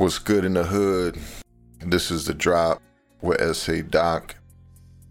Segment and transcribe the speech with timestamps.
[0.00, 1.18] What's good in the hood?
[1.80, 2.80] This is the drop
[3.20, 4.36] with SA Doc.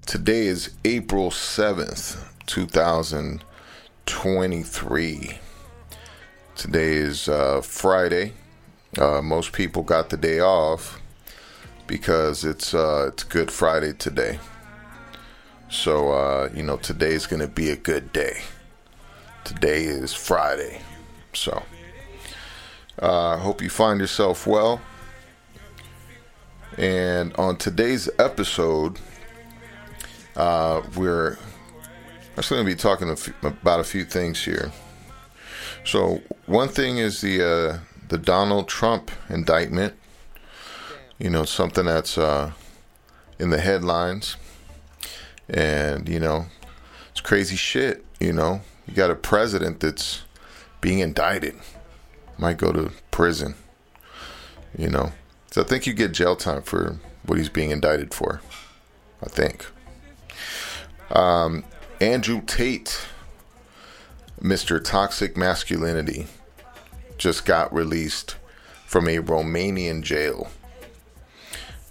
[0.08, 5.39] Today is April 7th, 2023.
[6.55, 8.33] Today is uh, Friday.
[8.97, 10.99] Uh, most people got the day off
[11.85, 14.40] because it's uh, it's Good Friday today.
[15.69, 18.41] So uh, you know today's gonna be a good day.
[19.44, 20.81] Today is Friday,
[21.34, 21.62] so
[23.02, 24.81] uh, hope you find yourself well.
[26.77, 28.99] And on today's episode,
[30.35, 31.38] uh, we're
[32.38, 34.71] actually going to be talking about a few things here.
[35.84, 39.95] So one thing is the uh, the Donald Trump indictment.
[41.18, 42.52] You know, something that's uh,
[43.40, 44.38] in the headlines,
[45.49, 46.45] and you know,
[47.12, 48.05] it's crazy shit.
[48.20, 50.23] You know, you got a president that's
[50.79, 51.55] being indicted,
[52.39, 53.55] might go to prison.
[54.77, 55.11] You know,
[55.52, 58.41] so I think you get jail time for what he's being indicted for.
[59.21, 59.65] I think.
[61.12, 61.63] Um,
[61.99, 63.01] Andrew Tate,
[64.42, 64.82] Mr.
[64.84, 66.28] Toxic Masculinity,
[67.17, 68.38] just got released
[68.86, 70.50] from a Romanian jail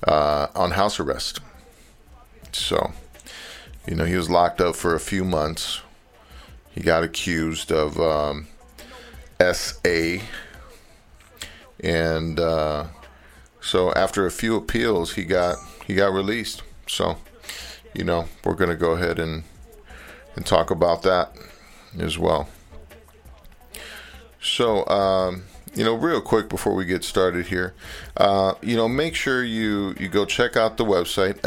[0.07, 1.41] uh, on house arrest.
[2.53, 2.93] So,
[3.87, 5.83] you know, he was locked up for a few months.
[6.71, 8.49] He got accused of um,
[9.41, 10.19] SA.
[11.81, 12.87] And uh,
[13.61, 16.63] so after a few appeals, he got he got released.
[16.87, 17.19] So,
[17.95, 19.45] you know, we're going to go ahead and
[20.35, 21.33] and talk about that
[21.99, 22.49] as well.
[24.41, 25.45] So, um,
[25.75, 27.75] you know, real quick before we get started here,
[28.17, 31.41] uh, you know, make sure you you go check out the website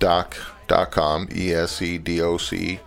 [0.00, 2.80] sadoc.com, e s e d o c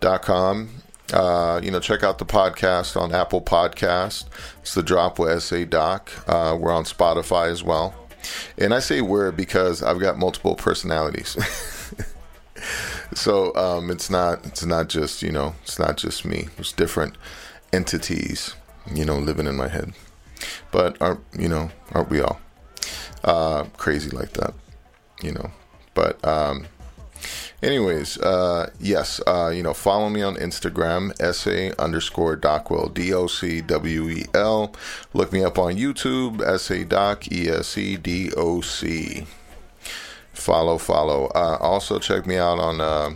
[0.00, 0.79] dot com.
[1.12, 4.26] Uh, you know, check out the podcast on Apple Podcast.
[4.60, 6.10] It's the Drop with SA Doc.
[6.28, 7.94] Uh, we're on Spotify as well.
[8.58, 11.36] And I say we're because I've got multiple personalities.
[13.14, 16.48] so um, it's not it's not just you know it's not just me.
[16.56, 17.16] There's different
[17.72, 18.54] entities
[18.92, 19.92] you know living in my head.
[20.70, 22.40] But aren't you know aren't we all
[23.24, 24.54] uh, crazy like that?
[25.22, 25.50] You know.
[25.94, 26.66] But um,
[27.62, 33.26] anyways, uh, yes, uh, you know, follow me on Instagram, SA underscore Docwell, D O
[33.26, 34.74] C W E L.
[35.12, 39.26] Look me up on YouTube, SA Doc, E S E D O C.
[40.32, 41.26] Follow, follow.
[41.34, 43.10] Uh, also, check me out on uh,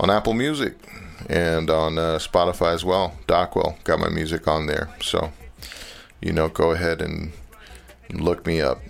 [0.00, 0.74] on Apple Music
[1.28, 3.16] and on uh, Spotify as well.
[3.26, 5.32] Docwell got my music on there, so
[6.20, 7.32] you know, go ahead and
[8.12, 8.80] look me up.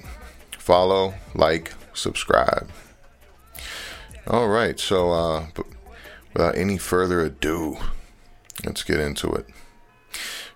[0.59, 2.69] Follow, like, subscribe.
[4.29, 5.47] All right, so uh,
[6.33, 7.77] without any further ado,
[8.65, 9.47] let's get into it.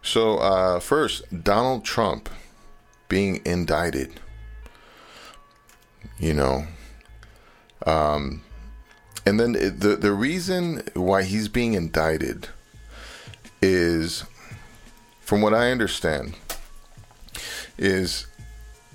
[0.03, 2.29] So, uh, first, Donald Trump
[3.09, 4.21] being indicted.
[6.19, 6.67] You know,
[7.85, 8.43] um,
[9.27, 12.49] and then the the reason why he's being indicted
[13.61, 14.25] is,
[15.21, 16.37] from what I understand,
[17.77, 18.27] is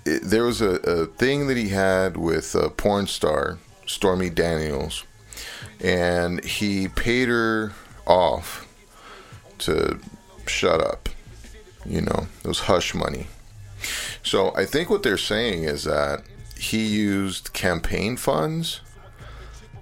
[0.05, 3.59] it, there was a, a thing that he had with a porn star
[3.91, 5.03] Stormy Daniels,
[5.79, 7.73] and he paid her
[8.07, 8.67] off
[9.59, 9.99] to
[10.47, 11.09] shut up.
[11.85, 13.27] You know, it was hush money.
[14.23, 16.23] So I think what they're saying is that
[16.57, 18.81] he used campaign funds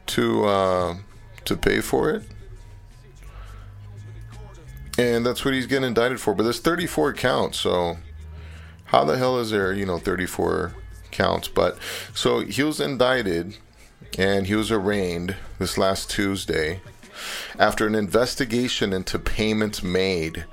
[0.08, 0.96] to uh,
[1.46, 2.24] to pay for it,
[4.97, 6.34] and that's what he's getting indicted for.
[6.34, 7.97] But there's 34 counts, so
[8.86, 10.74] how the hell is there, you know, 34
[11.12, 11.47] counts?
[11.47, 11.78] But
[12.14, 13.58] so he was indicted
[14.17, 16.81] and he was arraigned this last Tuesday
[17.57, 20.45] after an investigation into payments made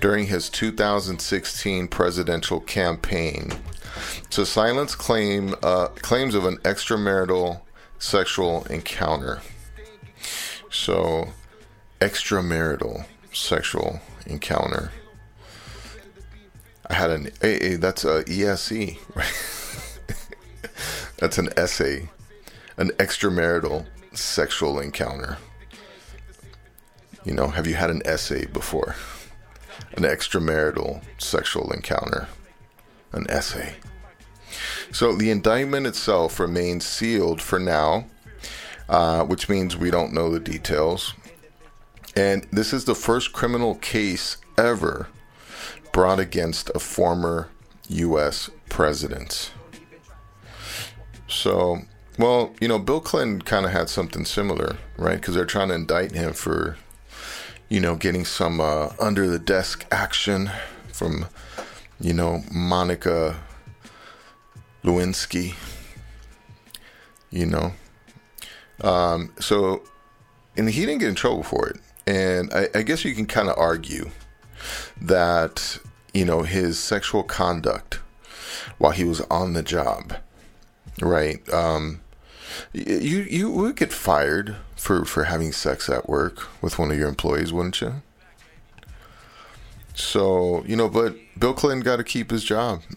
[0.00, 3.52] during his 2016 presidential campaign
[4.30, 7.60] to silence claim uh, claims of an extramarital
[7.98, 9.40] sexual encounter.
[10.70, 11.28] So,
[12.00, 14.90] extramarital sexual encounter.
[16.90, 19.32] I had an a, that's a ESE, right?
[21.18, 22.08] that's an essay
[22.76, 25.38] an extramarital sexual encounter.
[27.24, 28.96] You know, have you had an essay before?
[29.92, 32.28] An extramarital sexual encounter.
[33.12, 33.74] An essay.
[34.92, 38.06] So the indictment itself remains sealed for now,
[38.88, 41.14] uh, which means we don't know the details.
[42.16, 45.08] And this is the first criminal case ever
[45.92, 47.48] brought against a former
[47.88, 48.50] U.S.
[48.68, 49.52] president.
[51.26, 51.82] So
[52.18, 55.16] well, you know, Bill Clinton kind of had something similar, right?
[55.16, 56.76] Because they're trying to indict him for,
[57.68, 60.50] you know, getting some uh, under the desk action
[60.92, 61.26] from,
[62.00, 63.36] you know, Monica
[64.84, 65.54] Lewinsky.
[67.30, 67.72] You know,
[68.82, 69.82] um, so
[70.56, 71.80] and he didn't get in trouble for it.
[72.06, 74.10] And I, I guess you can kind of argue
[75.00, 75.78] that
[76.12, 78.00] you know his sexual conduct
[78.78, 80.14] while he was on the job,
[81.00, 81.46] right?
[81.52, 82.00] Um,
[82.72, 87.08] you you would get fired for for having sex at work with one of your
[87.08, 88.02] employees, wouldn't you?
[89.94, 92.82] So you know, but Bill Clinton got to keep his job.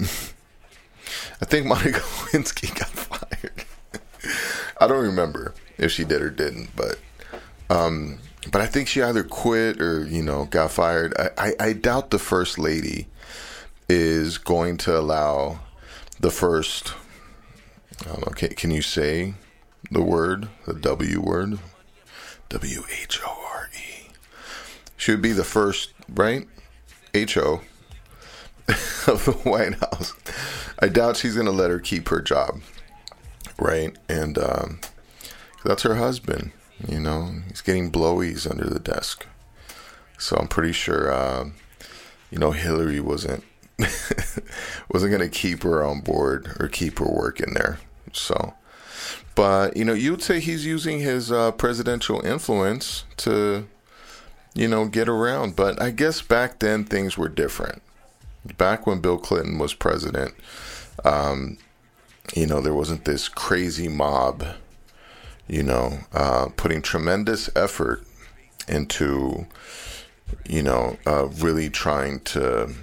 [1.42, 3.66] I think Monica Lewinsky got fired.
[4.82, 7.00] I don't remember if she did or didn't, but
[7.70, 8.20] um,
[8.52, 11.14] but I think she either quit or you know got fired.
[11.18, 13.08] I, I, I doubt the first lady
[13.90, 15.60] is going to allow
[16.20, 16.94] the first.
[18.02, 18.34] I don't know.
[18.34, 19.34] Can, can you say
[19.92, 21.60] the word, the W word?
[22.50, 24.10] W H O R E.
[24.96, 26.48] She would be the first, right?
[27.14, 27.62] H O
[28.68, 30.14] of the White House.
[30.80, 32.62] I doubt she's going to let her keep her job,
[33.60, 33.96] right?
[34.08, 34.80] And um,
[35.64, 36.52] that's her husband.
[36.88, 39.26] You know, he's getting blowies under the desk.
[40.20, 41.50] So I'm pretty sure, uh,
[42.32, 43.44] you know, Hillary wasn't
[44.90, 47.80] wasn't going to keep her on board or keep her working there.
[48.14, 48.54] So,
[49.38, 53.68] but you know, you would say he's using his uh, presidential influence to,
[54.54, 55.56] you know, get around.
[55.56, 57.82] But I guess back then things were different.
[58.58, 60.34] Back when Bill Clinton was president,
[61.06, 61.58] um,
[62.36, 64.44] you know, there wasn't this crazy mob
[65.48, 68.04] you know, uh, putting tremendous effort
[68.68, 69.48] into,
[70.48, 72.74] you know, uh, really trying to,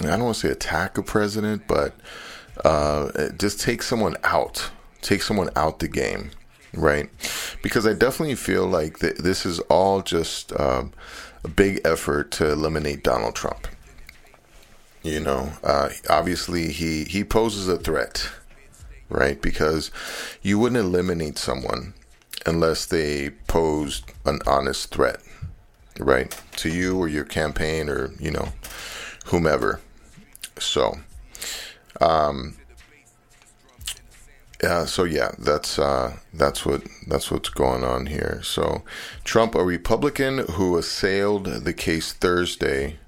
[0.00, 1.94] I don't want to say attack a president, but
[2.64, 4.70] uh, just take someone out,
[5.02, 6.30] take someone out the game,
[6.74, 7.08] right?
[7.62, 10.92] Because I definitely feel like th- this is all just um,
[11.44, 13.68] a big effort to eliminate Donald Trump.
[15.02, 18.28] You know, uh, obviously he he poses a threat
[19.08, 19.40] right?
[19.40, 19.90] Because
[20.42, 21.94] you wouldn't eliminate someone
[22.44, 25.20] unless they posed an honest threat,
[25.98, 26.38] right?
[26.56, 28.48] To you or your campaign or, you know,
[29.26, 29.80] whomever.
[30.58, 30.98] So,
[32.00, 32.56] um,
[34.86, 38.40] so yeah, that's uh, that's what that's what's going on here.
[38.42, 38.82] So,
[39.24, 42.98] Trump, a Republican who assailed the case Thursday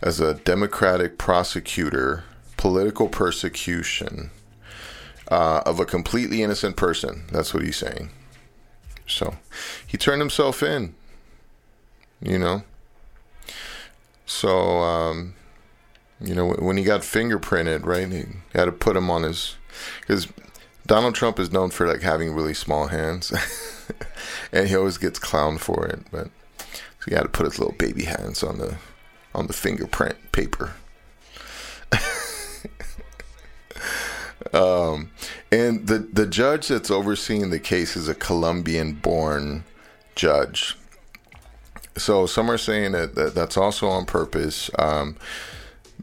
[0.00, 2.24] as a Democratic prosecutor,
[2.56, 4.30] political persecution
[5.28, 7.24] uh, of a completely innocent person.
[7.32, 8.10] That's what he's saying.
[9.06, 9.36] So
[9.86, 10.94] he turned himself in,
[12.20, 12.62] you know.
[14.26, 15.34] So, um,
[16.20, 18.24] you know, when he got fingerprinted, right, he
[18.54, 19.56] had to put him on his.
[20.00, 20.28] Because
[20.86, 23.32] Donald Trump is known for like having really small hands,
[24.52, 26.00] and he always gets clowned for it.
[26.10, 26.28] But
[27.06, 28.76] he had to put his little baby hands on the
[29.34, 30.74] on the fingerprint paper.
[34.52, 35.10] Um,
[35.50, 39.64] and the the judge that's overseeing the case is a Colombian-born
[40.14, 40.76] judge.
[41.96, 45.16] So some are saying that, that that's also on purpose um,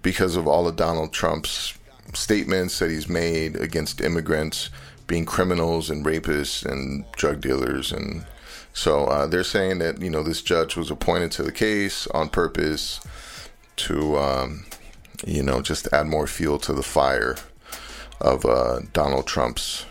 [0.01, 1.77] because of all of Donald Trump's
[2.13, 4.69] statements that he's made against immigrants
[5.07, 8.25] being criminals and rapists and drug dealers and
[8.73, 12.29] so uh, they're saying that you know this judge was appointed to the case on
[12.29, 13.01] purpose
[13.75, 14.65] to um,
[15.25, 17.35] you know just add more fuel to the fire
[18.21, 19.85] of uh, Donald Trump's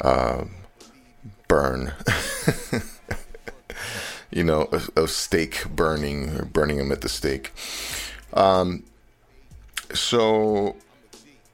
[0.00, 0.44] uh,
[1.48, 1.92] burn.
[4.30, 7.52] you know, of, stake burning or burning him at the stake.
[8.32, 8.84] Um,
[9.94, 10.76] so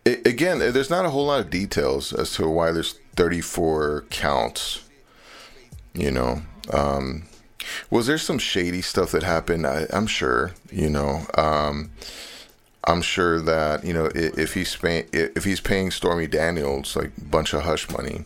[0.04, 4.88] it, again, there's not a whole lot of details as to why there's 34 counts.
[5.94, 6.42] You know,
[6.72, 7.24] um,
[7.90, 9.66] was there some shady stuff that happened?
[9.66, 10.52] I, am sure.
[10.70, 11.90] You know, um,
[12.84, 17.24] I'm sure that you know if he's paying if he's paying Stormy Daniels like a
[17.24, 18.24] bunch of hush money,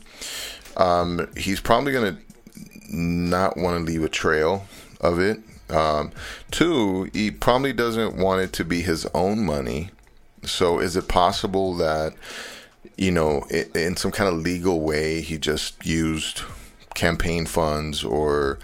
[0.77, 2.19] um, he's probably gonna
[2.89, 4.67] not want to leave a trail
[5.01, 5.41] of it.
[5.69, 6.13] Um,
[6.51, 9.91] two, he probably doesn't want it to be his own money.
[10.47, 12.15] So, is it possible that
[12.97, 16.43] you know in some kind of legal way he just used
[16.95, 18.59] campaign funds or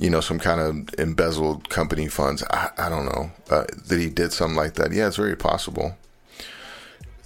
[0.00, 2.42] you know, some kind of embezzled company funds.
[2.50, 4.92] I, I don't know uh, that he did something like that.
[4.92, 5.96] Yeah, it's very possible.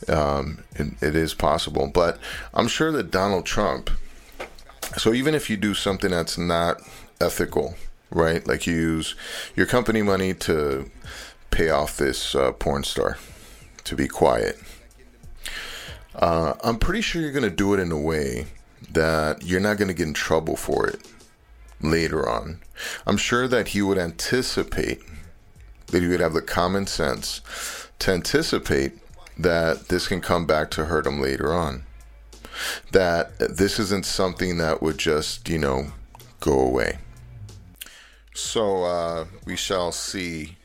[0.08, 2.18] Um, it, it is possible, but
[2.52, 3.90] I'm sure that Donald Trump.
[4.96, 6.80] So even if you do something that's not
[7.20, 7.76] ethical,
[8.10, 8.44] right?
[8.46, 9.14] Like you use
[9.54, 10.90] your company money to
[11.52, 13.18] pay off this uh, porn star
[13.84, 14.58] to be quiet.
[16.14, 18.46] Uh, I'm pretty sure you're going to do it in a way
[18.90, 21.00] that you're not going to get in trouble for it
[21.80, 22.60] later on.
[23.06, 25.02] I'm sure that he would anticipate
[25.88, 27.40] that he would have the common sense
[28.00, 28.92] to anticipate
[29.38, 31.84] that this can come back to hurt him later on.
[32.92, 35.92] That this isn't something that would just, you know,
[36.40, 36.98] go away.
[38.34, 40.56] So uh, we shall see,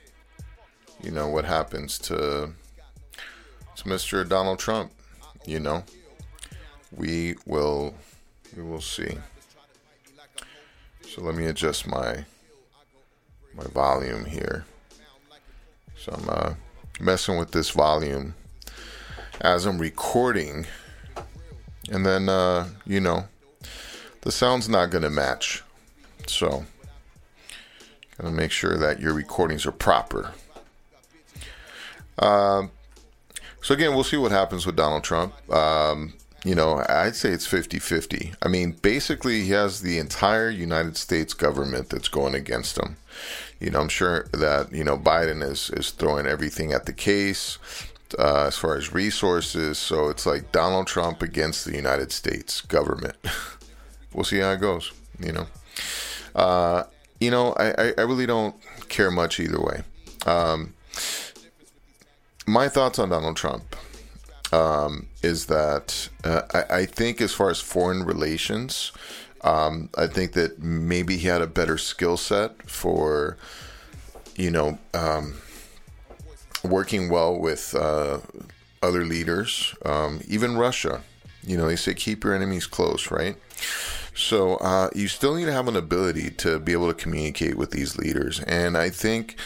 [1.02, 2.54] you know, what happens to
[3.80, 4.28] to Mr.
[4.28, 4.92] Donald Trump.
[5.46, 5.84] You know,
[6.92, 7.94] we will
[8.56, 9.18] we will see.
[11.08, 12.26] So let me adjust my
[13.54, 14.66] my volume here.
[15.98, 16.54] So I'm uh,
[17.00, 18.36] messing with this volume
[19.42, 20.66] as I'm recording,
[21.90, 23.28] and then uh, you know
[24.22, 25.64] the sound's not gonna match.
[26.28, 26.66] So
[28.18, 30.34] gotta make sure that your recordings are proper.
[32.18, 32.72] Um,
[33.62, 35.34] so again, we'll see what happens with Donald Trump.
[35.52, 36.14] Um,
[36.46, 38.34] you know, I'd say it's 50 50.
[38.42, 42.98] I mean, basically, he has the entire United States government that's going against him.
[43.60, 47.58] You know, I'm sure that, you know, Biden is, is throwing everything at the case
[48.18, 49.78] uh, as far as resources.
[49.78, 53.18] So it's like Donald Trump against the United States government.
[54.14, 55.48] we'll see how it goes, you know.
[56.34, 56.84] Uh,
[57.20, 58.56] you know, I, I really don't
[58.88, 59.84] care much either way.
[60.26, 60.74] Um,
[62.48, 63.76] my thoughts on Donald Trump
[64.52, 68.92] um, is that uh, I, I, think, as far as foreign relations,
[69.42, 73.38] um, I think that maybe he had a better skill set for,
[74.36, 75.36] you know, um,
[76.64, 78.20] working well with uh,
[78.82, 81.02] other leaders, um, even Russia.
[81.44, 83.38] You know, they say keep your enemies close, right?
[84.16, 87.72] So uh, you still need to have an ability to be able to communicate with
[87.72, 89.38] these leaders, and I think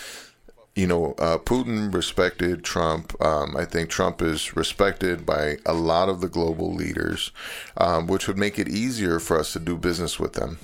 [0.75, 3.19] you know, uh, Putin respected Trump.
[3.23, 7.31] Um, I think Trump is respected by a lot of the global leaders,
[7.77, 10.57] um, which would make it easier for us to do business with them,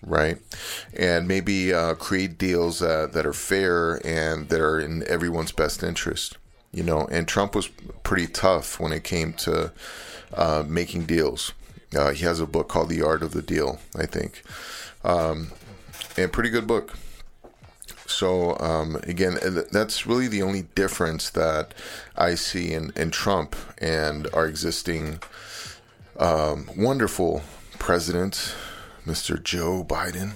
[0.00, 0.38] right?
[0.96, 5.82] And maybe uh, create deals uh, that are fair and that are in everyone's best
[5.82, 6.36] interest,
[6.72, 7.08] you know.
[7.10, 7.66] And Trump was
[8.04, 9.72] pretty tough when it came to
[10.34, 11.52] uh, making deals.
[11.96, 14.44] Uh, he has a book called The Art of the Deal, I think,
[15.02, 15.50] um,
[16.16, 16.96] and pretty good book
[18.06, 19.38] so um, again,
[19.72, 21.74] that's really the only difference that
[22.16, 25.20] I see in, in Trump and our existing
[26.18, 27.42] um, wonderful
[27.78, 28.54] president,
[29.06, 29.42] Mr.
[29.42, 30.32] Joe Biden,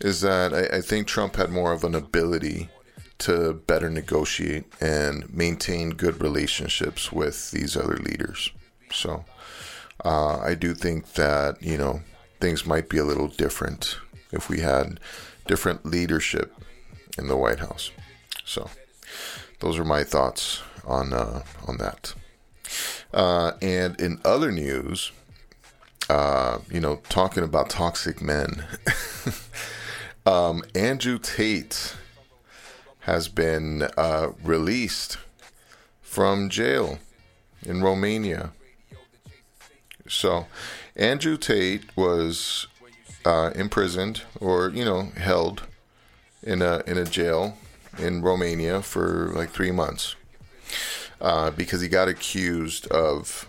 [0.00, 2.68] is that I, I think Trump had more of an ability
[3.18, 8.50] to better negotiate and maintain good relationships with these other leaders.
[8.92, 9.24] So
[10.04, 12.02] uh, I do think that, you know,
[12.40, 13.98] things might be a little different
[14.32, 15.00] if we had
[15.46, 16.52] different leadership
[17.18, 17.90] in the White House.
[18.44, 18.70] So,
[19.60, 22.14] those are my thoughts on uh, on that.
[23.12, 25.12] Uh, and in other news,
[26.10, 28.64] uh, you know, talking about toxic men,
[30.26, 31.96] um, Andrew Tate
[33.00, 35.18] has been uh, released
[36.02, 36.98] from jail
[37.62, 38.52] in Romania.
[40.08, 40.46] So,
[40.94, 42.68] Andrew Tate was
[43.26, 45.64] uh, imprisoned or, you know, held
[46.42, 47.58] in a in a jail
[47.98, 50.14] in Romania for like three months
[51.20, 53.48] uh, because he got accused of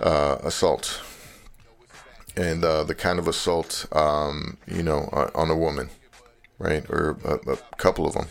[0.00, 1.00] uh, assault
[2.36, 5.88] and uh, the kind of assault um, you know on a woman,
[6.58, 8.26] right, or a, a couple of them.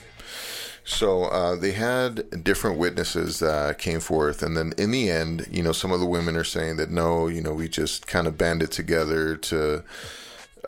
[0.88, 5.64] So uh, they had different witnesses that came forth, and then in the end, you
[5.64, 8.38] know, some of the women are saying that no, you know, we just kind of
[8.38, 9.84] banded together to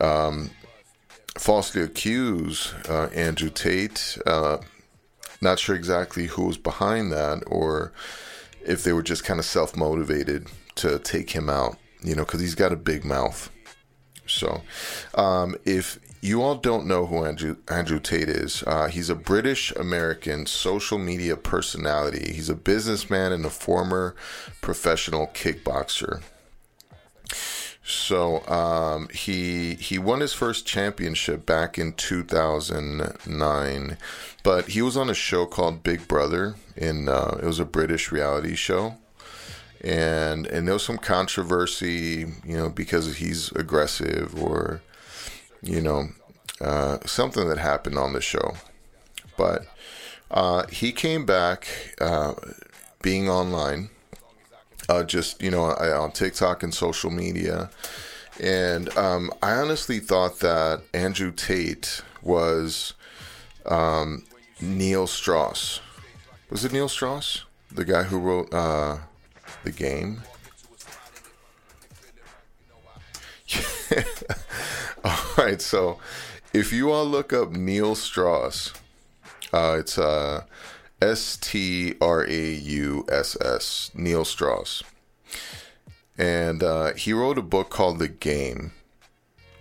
[0.00, 0.50] um,
[1.36, 4.18] falsely accuse uh, Andrew Tate.
[4.26, 4.58] Uh,
[5.40, 7.92] not sure exactly who was behind that, or
[8.64, 11.76] if they were just kind of self motivated to take him out.
[12.02, 13.50] You know, because he's got a big mouth.
[14.26, 14.62] So,
[15.14, 19.72] um, if you all don't know who Andrew Andrew Tate is, uh, he's a British
[19.72, 22.32] American social media personality.
[22.32, 24.14] He's a businessman and a former
[24.60, 26.22] professional kickboxer.
[27.88, 33.96] So um, he he won his first championship back in 2009,
[34.42, 36.56] but he was on a show called Big Brother.
[36.76, 38.96] and uh, it was a British reality show,
[39.82, 44.82] and and there was some controversy, you know, because he's aggressive or,
[45.62, 46.08] you know,
[46.60, 48.56] uh, something that happened on the show.
[49.38, 49.64] But
[50.30, 51.66] uh, he came back
[52.02, 52.34] uh,
[53.00, 53.88] being online
[54.88, 57.70] uh, just you know on TikTok and social media.
[58.40, 62.94] And um, I honestly thought that Andrew Tate was
[63.66, 64.24] um,
[64.60, 65.80] Neil Strauss.
[66.50, 68.98] Was it Neil Strauss, the guy who wrote uh,
[69.64, 70.22] the game?
[75.04, 75.98] all right, so
[76.52, 78.72] if you all look up Neil Strauss,
[79.52, 80.44] uh, it's uh,
[81.00, 84.82] S T R A U S S, Neil Strauss.
[86.16, 88.72] And uh, he wrote a book called The Game.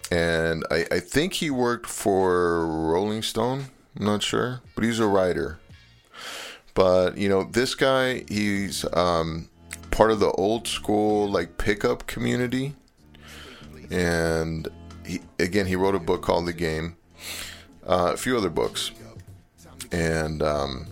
[0.10, 3.66] And I, I think he worked for Rolling Stone.
[4.00, 5.60] I'm not sure, but he's a writer.
[6.74, 9.50] But, you know, this guy, he's um,
[9.92, 12.76] part of the old school, like, pickup community.
[13.92, 14.68] And
[15.06, 16.96] he, again, he wrote a book called The Game,
[17.86, 18.92] uh, a few other books.
[19.92, 20.88] And, um,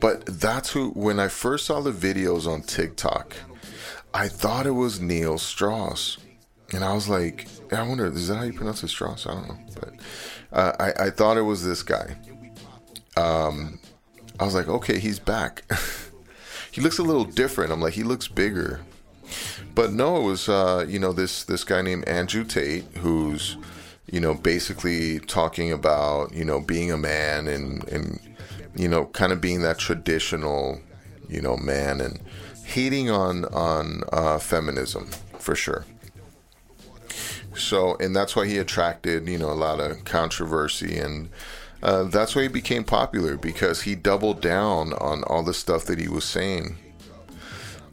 [0.00, 3.34] but that's who, when I first saw the videos on TikTok,
[4.14, 6.18] I thought it was Neil Strauss.
[6.72, 9.26] And I was like, I wonder, is that how you pronounce it, Strauss?
[9.26, 9.58] I don't know.
[9.80, 9.94] But
[10.52, 12.16] uh, I, I thought it was this guy.
[13.16, 13.80] Um,
[14.38, 15.64] I was like, okay, he's back.
[16.70, 17.72] he looks a little different.
[17.72, 18.80] I'm like, he looks bigger.
[19.74, 23.56] But no, it was, uh, you know, this, this guy named Andrew Tate, who's,
[24.06, 28.20] you know, basically talking about, you know, being a man and, and
[28.78, 30.80] you know, kind of being that traditional,
[31.28, 32.20] you know, man and
[32.64, 35.08] hating on on uh, feminism
[35.38, 35.84] for sure.
[37.56, 41.28] So, and that's why he attracted, you know, a lot of controversy, and
[41.82, 45.98] uh, that's why he became popular because he doubled down on all the stuff that
[45.98, 46.76] he was saying.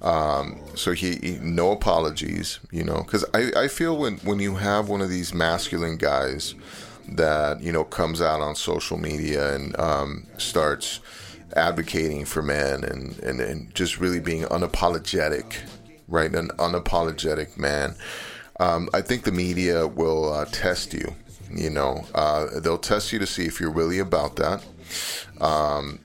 [0.04, 4.56] Um, so he, he, no apologies, you know, because I, I feel when when you
[4.56, 6.54] have one of these masculine guys
[7.10, 11.00] that you know comes out on social media and um, starts
[11.56, 15.58] advocating for men and, and, and just really being unapologetic,
[16.08, 16.34] right?
[16.34, 17.96] An unapologetic man.
[18.60, 21.16] Um, I think the media will uh, test you.
[21.52, 24.66] You know, uh, they'll test you to see if you're really about that.
[25.40, 26.00] Um,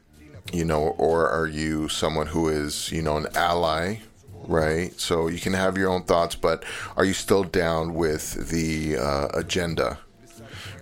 [0.52, 3.98] you know, or are you someone who is, you know, an ally,
[4.44, 4.98] right?
[5.00, 6.64] So you can have your own thoughts, but
[6.96, 9.98] are you still down with the uh, agenda,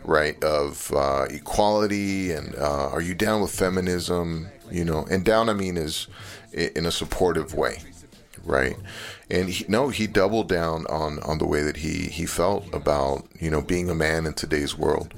[0.08, 2.32] right, of uh, equality?
[2.32, 4.48] And uh, are you down with feminism?
[4.70, 6.08] You know, and down I mean is
[6.52, 7.82] in a supportive way,
[8.44, 8.76] right?
[9.30, 13.26] And he, no, he doubled down on on the way that he he felt about
[13.38, 15.14] you know being a man in today's world.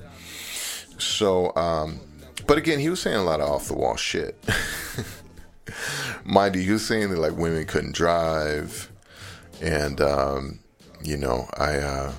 [0.99, 2.01] So, um,
[2.47, 4.37] but again, he was saying a lot of off the wall shit.
[6.25, 8.91] Mind you, he was saying that like women couldn't drive,
[9.63, 10.59] and um,
[11.03, 11.77] you know, I.
[11.77, 12.13] Uh,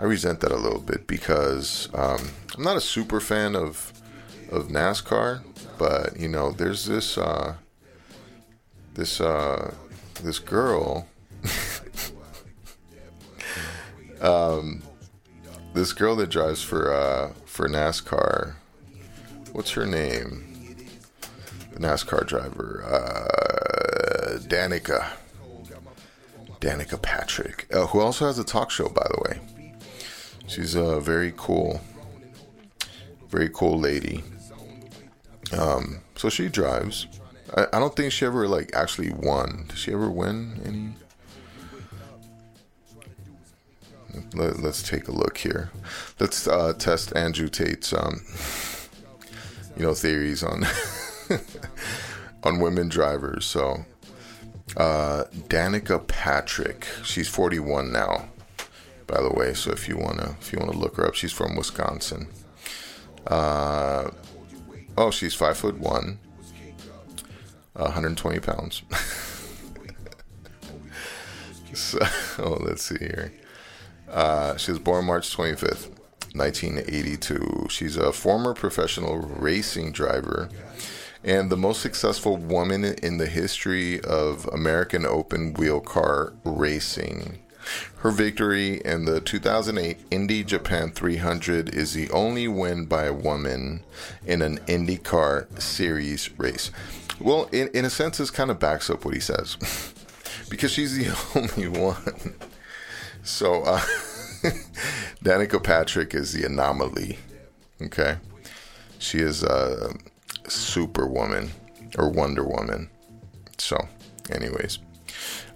[0.00, 3.92] I resent that a little bit because um, I'm not a super fan of
[4.50, 5.42] of NASCAR,
[5.78, 7.56] but you know, there's this uh,
[8.94, 9.74] this uh,
[10.22, 11.06] this girl,
[14.22, 14.82] um,
[15.74, 18.54] this girl that drives for uh, for NASCAR.
[19.52, 20.76] What's her name?
[21.74, 25.10] The NASCAR driver, uh, Danica.
[26.60, 29.40] Danica Patrick, uh, who also has a talk show, by the way.
[30.50, 31.80] She's a very cool,
[33.28, 34.24] very cool lady.
[35.56, 37.06] Um, so she drives.
[37.56, 39.66] I, I don't think she ever like actually won.
[39.68, 40.94] Did she ever win any?
[44.34, 45.70] Let, us take a look here.
[46.18, 48.20] Let's uh, test Andrew Tate's, um,
[49.76, 50.66] you know, theories on
[52.42, 53.46] on women drivers.
[53.46, 53.84] So,
[54.76, 58.29] uh, Danica Patrick, she's 41 now
[59.10, 59.54] by the way.
[59.54, 62.28] So if you wanna if you wanna look her up, she's from Wisconsin.
[63.26, 64.10] Uh,
[64.96, 66.18] oh, she's five foot one,
[67.74, 68.82] 120 pounds.
[71.74, 71.98] so
[72.38, 73.32] oh, let's see here.
[74.08, 75.88] Uh, she was born March 25th,
[76.34, 77.66] 1982.
[77.70, 80.48] She's a former professional racing driver
[81.22, 87.40] and the most successful woman in the history of American open wheel car racing.
[87.98, 93.82] Her victory in the 2008 Indy Japan 300 is the only win by a woman
[94.24, 96.70] in an IndyCar Series race.
[97.20, 99.56] Well, in, in a sense, this kind of backs up what he says
[100.50, 102.34] because she's the only one.
[103.22, 103.80] So, uh,
[105.22, 107.18] Danica Patrick is the anomaly.
[107.82, 108.16] Okay.
[108.98, 109.94] She is a
[110.48, 111.50] superwoman
[111.98, 112.90] or Wonder Woman.
[113.58, 113.76] So,
[114.30, 114.78] anyways.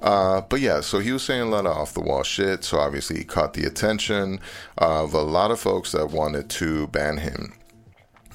[0.04, 2.62] Uh, but yeah, so he was saying a lot of off the wall shit.
[2.62, 4.38] So obviously he caught the attention
[4.76, 7.54] of a lot of folks that wanted to ban him.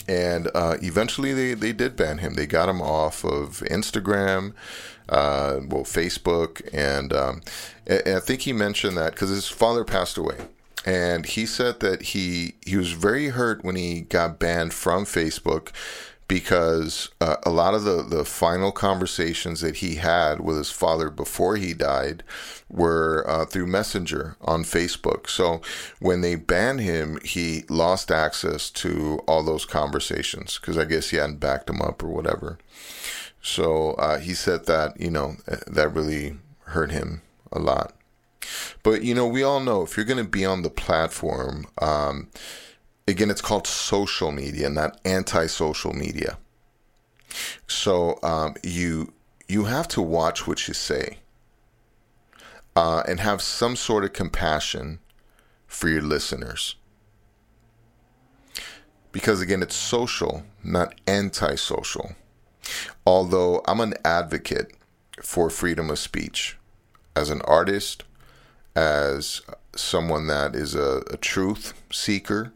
[0.07, 2.33] And uh, eventually they, they did ban him.
[2.33, 4.53] They got him off of Instagram,
[5.09, 6.67] uh, well, Facebook.
[6.73, 7.41] And, um,
[7.85, 10.37] and I think he mentioned that because his father passed away
[10.85, 15.71] and he said that he he was very hurt when he got banned from Facebook
[16.29, 21.09] because uh, a lot of the, the final conversations that he had with his father
[21.09, 22.23] before he died
[22.69, 25.27] were uh, through Messenger on Facebook.
[25.27, 25.59] So
[25.99, 31.17] when they banned him, he lost access to all those conversations because I guess he
[31.17, 32.59] hadn't backed them up or whatever.
[33.41, 37.95] So uh, he said that, you know, that really hurt him a lot.
[38.83, 42.29] But, you know, we all know if you're going to be on the platform, um,
[43.09, 46.37] again, it's called social media, not anti-social media.
[47.67, 49.13] So um, you
[49.47, 51.17] you have to watch what you say
[52.75, 54.99] uh, and have some sort of compassion
[55.67, 56.75] for your listeners.
[59.11, 62.11] Because again, it's social, not anti-social.
[63.05, 64.73] Although I'm an advocate
[65.23, 66.57] for freedom of speech
[67.15, 68.03] as an artist,
[68.75, 69.41] as
[69.75, 72.53] someone that is a, a truth seeker,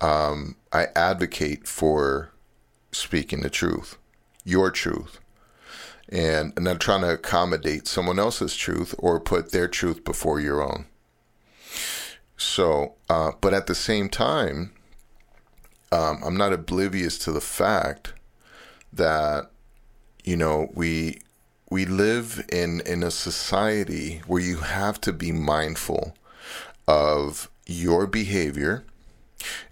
[0.00, 2.32] um, I advocate for
[2.92, 3.98] speaking the truth,
[4.44, 5.20] your truth,
[6.08, 10.86] and, not trying to accommodate someone else's truth or put their truth before your own.
[12.36, 14.72] So, uh, but at the same time,
[15.92, 18.14] um, I'm not oblivious to the fact
[18.92, 19.50] that
[20.24, 21.20] you know we
[21.68, 26.14] we live in in a society where you have to be mindful
[26.88, 28.84] of your behavior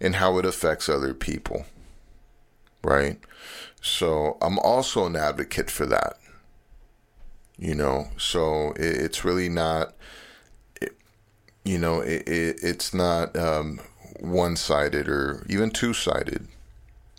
[0.01, 1.67] and how it affects other people.
[2.83, 3.19] Right?
[3.81, 6.19] So I'm also an advocate for that.
[7.59, 9.95] You know, so it, it's really not,
[10.81, 10.97] it,
[11.65, 13.81] you know, it, it's not um,
[14.21, 16.47] one sided or even two sided.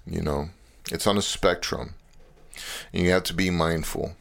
[0.05, 0.49] You know,
[0.91, 1.95] it's on a spectrum.
[2.93, 4.15] And you have to be mindful,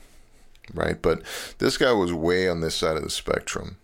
[0.74, 1.00] right?
[1.00, 1.22] But
[1.58, 3.76] this guy was way on this side of the spectrum.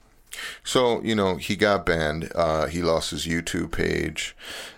[0.63, 2.31] So, you know, he got banned.
[2.35, 4.37] Uh, he lost his YouTube page.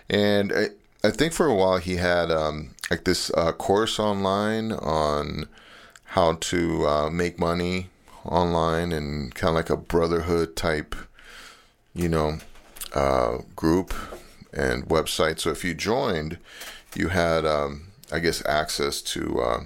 [0.09, 0.67] And I,
[1.03, 5.47] I think for a while he had um, like this uh, course online on
[6.11, 7.89] how to uh, make money
[8.25, 10.95] online and kind of like a brotherhood type,
[11.93, 12.39] you know,
[12.93, 13.93] uh, group
[14.53, 15.39] and website.
[15.39, 16.37] So if you joined,
[16.95, 19.63] you had, um, I guess, access to uh,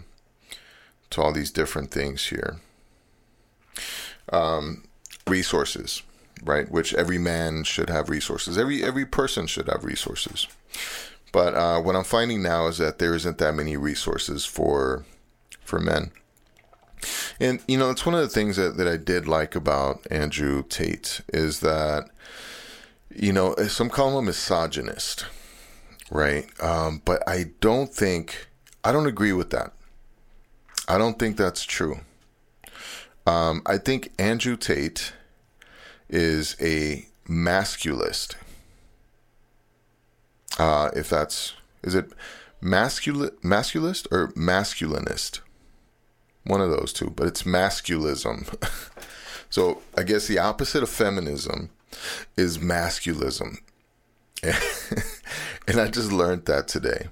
[1.12, 2.60] to all these different things here.
[4.32, 4.84] Um,
[5.28, 6.04] resources,
[6.44, 6.70] right?
[6.70, 8.58] Which every man should have resources.
[8.58, 10.48] Every every person should have resources.
[11.32, 15.06] But uh, what I'm finding now is that there isn't that many resources for
[15.64, 16.12] for men.
[17.40, 20.64] And you know, it's one of the things that, that I did like about Andrew
[20.64, 22.10] Tate is that
[23.16, 25.26] you know, some call him a misogynist,
[26.10, 26.48] right?
[26.62, 28.48] Um, but I don't think
[28.84, 29.74] I don't agree with that.
[30.88, 32.02] I don't think that's true.
[33.26, 35.14] Um, I think Andrew Tate
[36.10, 38.36] is a masculist.
[40.58, 41.54] Uh, if that's
[41.84, 42.12] is it
[42.62, 45.40] mascul masculist or masculinist?
[46.44, 48.48] One of those two, but it's masculism.
[49.50, 51.70] so I guess the opposite of feminism
[52.36, 53.58] is masculism.
[55.68, 57.10] and I just learned that today.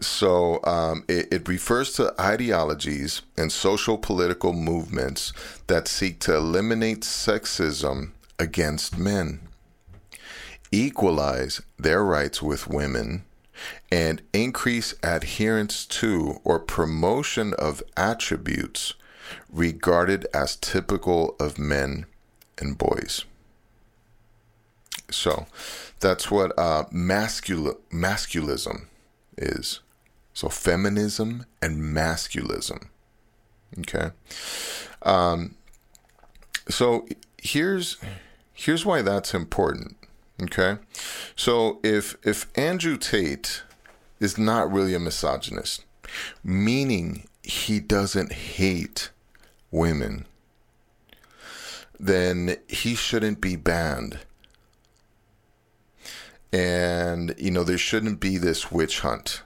[0.00, 5.32] So um, it, it, refers to ideologies and social political movements
[5.66, 9.40] that seek to eliminate sexism against men,
[10.70, 13.24] equalize their rights with women,
[13.90, 18.94] and increase adherence to or promotion of attributes
[19.50, 22.06] regarded as typical of men
[22.58, 23.24] and boys.
[25.10, 25.46] So
[26.00, 28.86] that's what uh, mascul- masculism
[29.36, 29.80] is.
[30.38, 32.86] So feminism and masculism.
[33.80, 34.10] Okay.
[35.02, 35.56] Um,
[36.68, 37.96] so here's
[38.52, 39.96] here's why that's important.
[40.40, 40.78] Okay.
[41.34, 43.64] So if if Andrew Tate
[44.20, 45.84] is not really a misogynist,
[46.44, 49.10] meaning he doesn't hate
[49.72, 50.24] women,
[51.98, 54.20] then he shouldn't be banned.
[56.52, 59.42] And, you know, there shouldn't be this witch hunt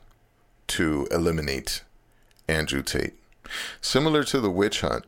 [0.73, 1.83] to eliminate
[2.49, 3.13] Andrew Tate,
[3.83, 5.05] similar to the witch hunt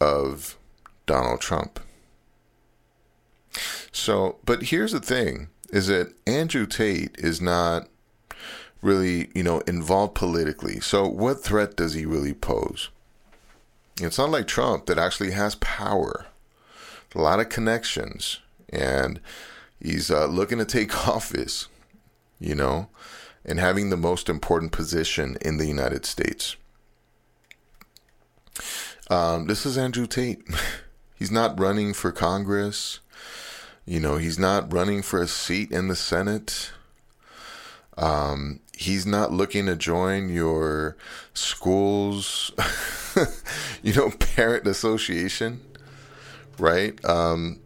[0.00, 0.56] of
[1.06, 1.80] Donald Trump.
[3.90, 7.88] So, but here's the thing is that Andrew Tate is not
[8.82, 10.78] really, you know, involved politically.
[10.78, 12.90] So, what threat does he really pose?
[14.00, 16.26] It's not like Trump that actually has power,
[17.16, 19.18] a lot of connections, and
[19.80, 21.66] he's uh, looking to take office,
[22.38, 22.88] you know
[23.44, 26.56] and having the most important position in the United States.
[29.08, 30.42] Um, this is Andrew Tate.
[31.16, 33.00] he's not running for Congress.
[33.84, 36.72] You know, he's not running for a seat in the Senate.
[37.98, 40.96] Um, he's not looking to join your
[41.34, 42.52] school's,
[43.82, 45.60] you know, parent association,
[46.58, 47.02] right?
[47.04, 47.60] Um,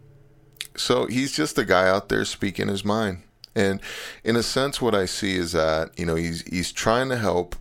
[0.75, 3.21] so he's just a guy out there speaking his mind.
[3.55, 3.79] And
[4.23, 7.55] in a sense, what I see is that you know he's he's trying to help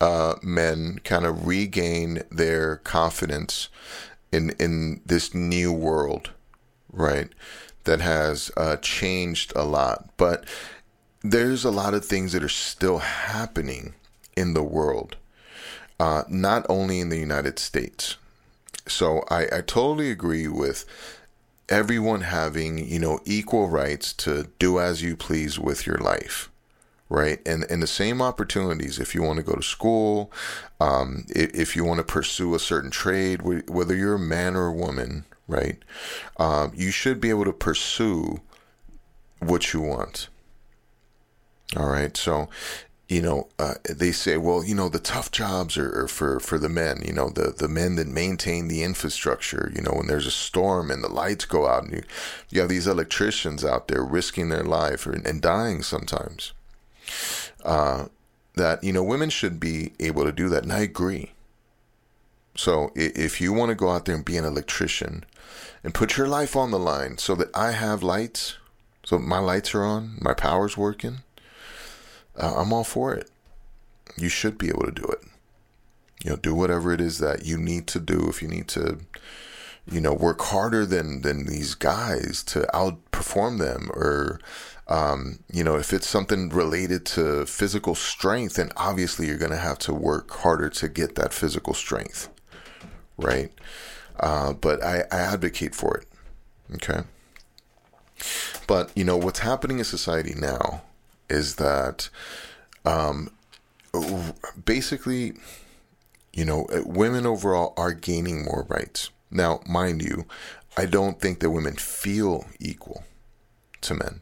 [0.00, 3.68] uh, men kind of regain their confidence
[4.32, 6.30] in in this new world,
[6.92, 7.28] right?
[7.84, 10.44] That has uh, changed a lot, but
[11.22, 13.94] there's a lot of things that are still happening
[14.36, 15.16] in the world,
[15.98, 18.16] uh, not only in the United States.
[18.86, 20.84] So I, I totally agree with
[21.68, 26.50] everyone having, you know, equal rights to do as you please with your life.
[27.08, 27.40] Right.
[27.46, 30.32] And, and the same opportunities if you want to go to school,
[30.80, 34.66] um, if, if, you want to pursue a certain trade, whether you're a man or
[34.66, 35.78] a woman, right,
[36.38, 38.40] um, you should be able to pursue
[39.38, 40.28] what you want.
[41.76, 42.16] All right.
[42.16, 42.48] So
[43.08, 46.58] you know, uh, they say, well, you know, the tough jobs are, are, for, for
[46.58, 50.26] the men, you know, the, the men that maintain the infrastructure, you know, when there's
[50.26, 52.02] a storm and the lights go out and you,
[52.50, 56.52] you have these electricians out there risking their life or, and dying sometimes.
[57.64, 58.06] Uh,
[58.56, 60.64] that, you know, women should be able to do that.
[60.64, 61.32] And I agree.
[62.56, 65.24] So if you want to go out there and be an electrician
[65.84, 68.56] and put your life on the line so that I have lights,
[69.04, 71.18] so my lights are on, my power's working,
[72.38, 73.30] uh, I'm all for it.
[74.16, 75.20] You should be able to do it.
[76.24, 78.28] You know, do whatever it is that you need to do.
[78.28, 78.98] If you need to,
[79.90, 84.40] you know, work harder than than these guys to outperform them, or
[84.88, 89.56] um, you know, if it's something related to physical strength, then obviously you're going to
[89.56, 92.28] have to work harder to get that physical strength,
[93.16, 93.52] right?
[94.18, 96.06] Uh, but I, I advocate for it.
[96.74, 97.02] Okay.
[98.66, 100.82] But you know what's happening in society now
[101.28, 102.08] is that
[102.84, 103.30] um,
[104.64, 105.34] basically,
[106.32, 109.10] you know, women overall are gaining more rights.
[109.30, 110.26] Now, mind you,
[110.76, 113.04] I don't think that women feel equal
[113.82, 114.20] to men.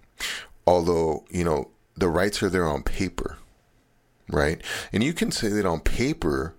[0.66, 3.38] Although, you know, the rights are there on paper,
[4.28, 4.60] right?
[4.92, 6.54] And you can say that on paper,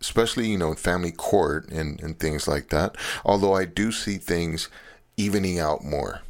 [0.00, 2.96] especially, you know, in family court and, and things like that.
[3.24, 4.68] Although I do see things
[5.16, 6.22] evening out more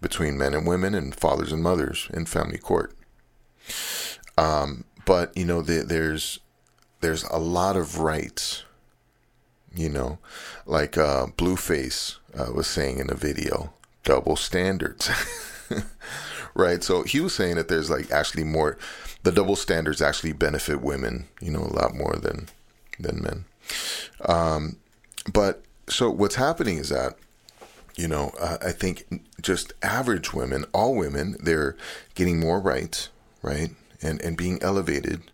[0.00, 2.94] between men and women and fathers and mothers in family court.
[4.36, 6.40] Um, but you know, the, there's
[7.00, 8.64] there's a lot of rights.
[9.74, 10.18] You know,
[10.66, 15.10] like uh, Blueface uh, was saying in a video, double standards.
[16.54, 16.82] right.
[16.82, 18.78] So he was saying that there's like actually more,
[19.22, 21.28] the double standards actually benefit women.
[21.40, 22.48] You know, a lot more than
[22.98, 23.44] than men.
[24.26, 24.76] Um,
[25.32, 27.16] but so what's happening is that
[27.98, 31.76] you know, uh, I think just average women, all women, they're
[32.14, 33.08] getting more rights,
[33.42, 35.32] right, and and being elevated.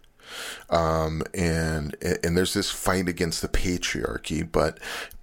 [0.70, 4.78] Um, and and there's this fight against the patriarchy, but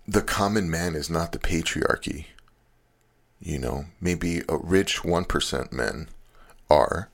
[0.08, 2.26] the common man is not the patriarchy.
[3.40, 6.10] You know, maybe a rich one percent men
[6.70, 7.10] are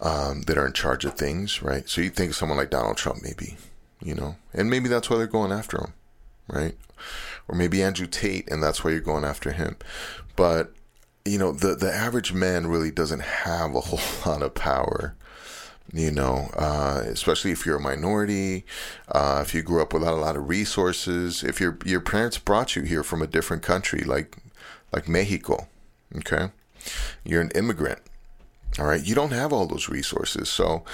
[0.00, 1.88] um, that are in charge of things, right?
[1.88, 3.56] So you think of someone like Donald Trump, maybe,
[4.02, 5.92] you know, and maybe that's why they're going after him,
[6.48, 6.76] right?
[7.48, 9.76] Or maybe Andrew Tate, and that's why you're going after him.
[10.36, 10.72] But
[11.24, 15.14] you know, the the average man really doesn't have a whole lot of power.
[15.90, 18.66] You know, uh, especially if you're a minority,
[19.10, 22.76] uh, if you grew up without a lot of resources, if your your parents brought
[22.76, 24.36] you here from a different country, like
[24.92, 25.66] like Mexico,
[26.16, 26.50] okay,
[27.24, 28.00] you're an immigrant.
[28.78, 30.50] All right, you don't have all those resources.
[30.50, 30.84] So,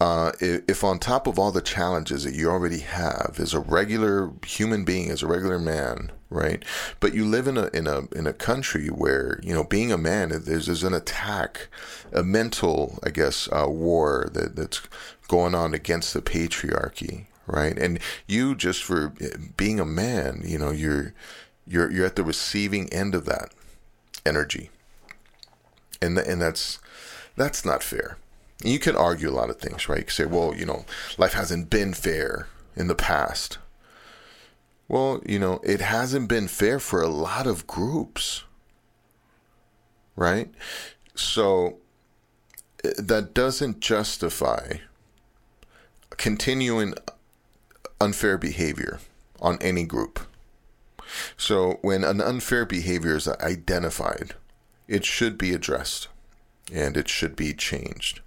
[0.00, 4.32] uh, if on top of all the challenges that you already have as a regular
[4.44, 6.64] human being, as a regular man, right?
[6.98, 9.98] But you live in a in a in a country where you know being a
[9.98, 11.68] man, there's there's an attack,
[12.12, 14.82] a mental, I guess, uh, war that that's
[15.28, 17.78] going on against the patriarchy, right?
[17.78, 19.12] And you just for
[19.56, 21.14] being a man, you know, you're
[21.68, 23.54] you're you're at the receiving end of that
[24.26, 24.70] energy,
[26.02, 26.80] and and that's
[27.36, 28.18] that's not fair
[28.62, 29.98] you can argue a lot of things, right?
[29.98, 30.84] You can say, well, you know,
[31.18, 33.58] life hasn't been fair in the past.
[34.88, 38.44] Well, you know, it hasn't been fair for a lot of groups,
[40.14, 40.50] right?
[41.14, 41.78] So
[42.84, 44.78] eh, that doesn't justify
[46.16, 46.94] continuing
[48.00, 49.00] unfair behavior
[49.40, 50.20] on any group.
[51.36, 54.34] So when an unfair behavior is identified,
[54.88, 56.08] it should be addressed
[56.72, 58.20] and it should be changed.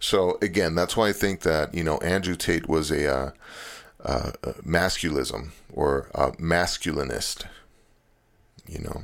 [0.00, 3.30] So again, that's why I think that you know Andrew Tate was a uh,
[4.04, 4.32] uh,
[4.64, 7.44] masculism or a masculinist,
[8.66, 9.02] you know,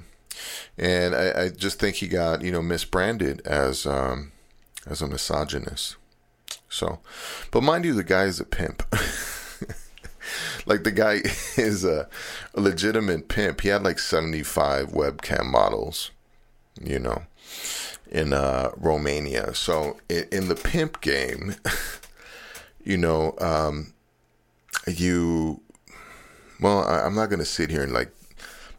[0.79, 4.33] and I, I, just think he got you know misbranded as um,
[4.87, 5.96] as a misogynist.
[6.68, 7.01] So,
[7.51, 8.83] but mind you, the guy is a pimp.
[10.66, 11.20] like the guy
[11.57, 12.09] is a,
[12.55, 13.61] a, legitimate pimp.
[13.61, 16.11] He had like 75 webcam models,
[16.81, 17.22] you know,
[18.12, 19.55] in uh, Romania.
[19.55, 21.57] So in, in the pimp game,
[22.85, 23.94] you know, um,
[24.87, 25.62] you,
[26.61, 28.12] well, I, I'm not going to sit here and like,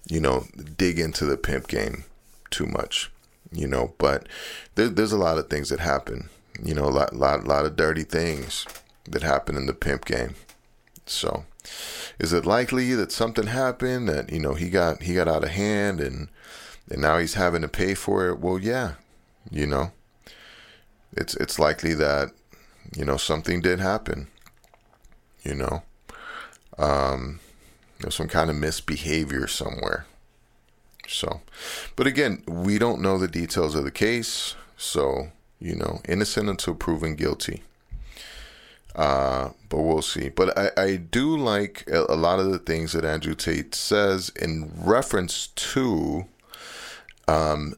[0.08, 0.46] you know,
[0.78, 2.06] dig into the pimp game
[2.52, 3.12] too much,
[3.52, 4.30] you know, but
[4.76, 6.30] there, there's a lot of things that happen,
[6.64, 8.68] you know, a lot, lot, lot of dirty things
[9.06, 10.36] that happen in the pimp game.
[11.06, 11.46] So,
[12.20, 15.50] is it likely that something happened that you know he got he got out of
[15.50, 16.30] hand and
[16.90, 18.40] and now he's having to pay for it?
[18.40, 18.94] Well, yeah,
[19.52, 19.92] you know,
[21.14, 22.32] it's it's likely that
[22.96, 24.28] you know something did happen.
[25.44, 25.84] You know,
[26.78, 27.40] um,
[28.00, 30.06] there's some kind of misbehavior somewhere.
[31.08, 31.42] So,
[31.96, 34.56] but again, we don't know the details of the case.
[34.78, 35.30] So,
[35.60, 37.64] you know, innocent until proven guilty.
[38.96, 40.30] Uh, but we'll see.
[40.30, 44.32] But I, I do like a, a, lot of the things that Andrew Tate says
[44.40, 46.26] in reference to
[47.28, 47.74] um,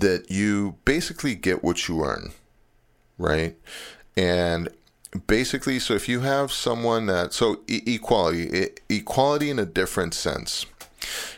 [0.00, 2.32] that you basically get what you earn,
[3.18, 3.56] right?
[4.16, 4.68] And
[5.26, 10.14] basically, so if you have someone that, so e- equality, e- equality in a different
[10.14, 10.66] sense,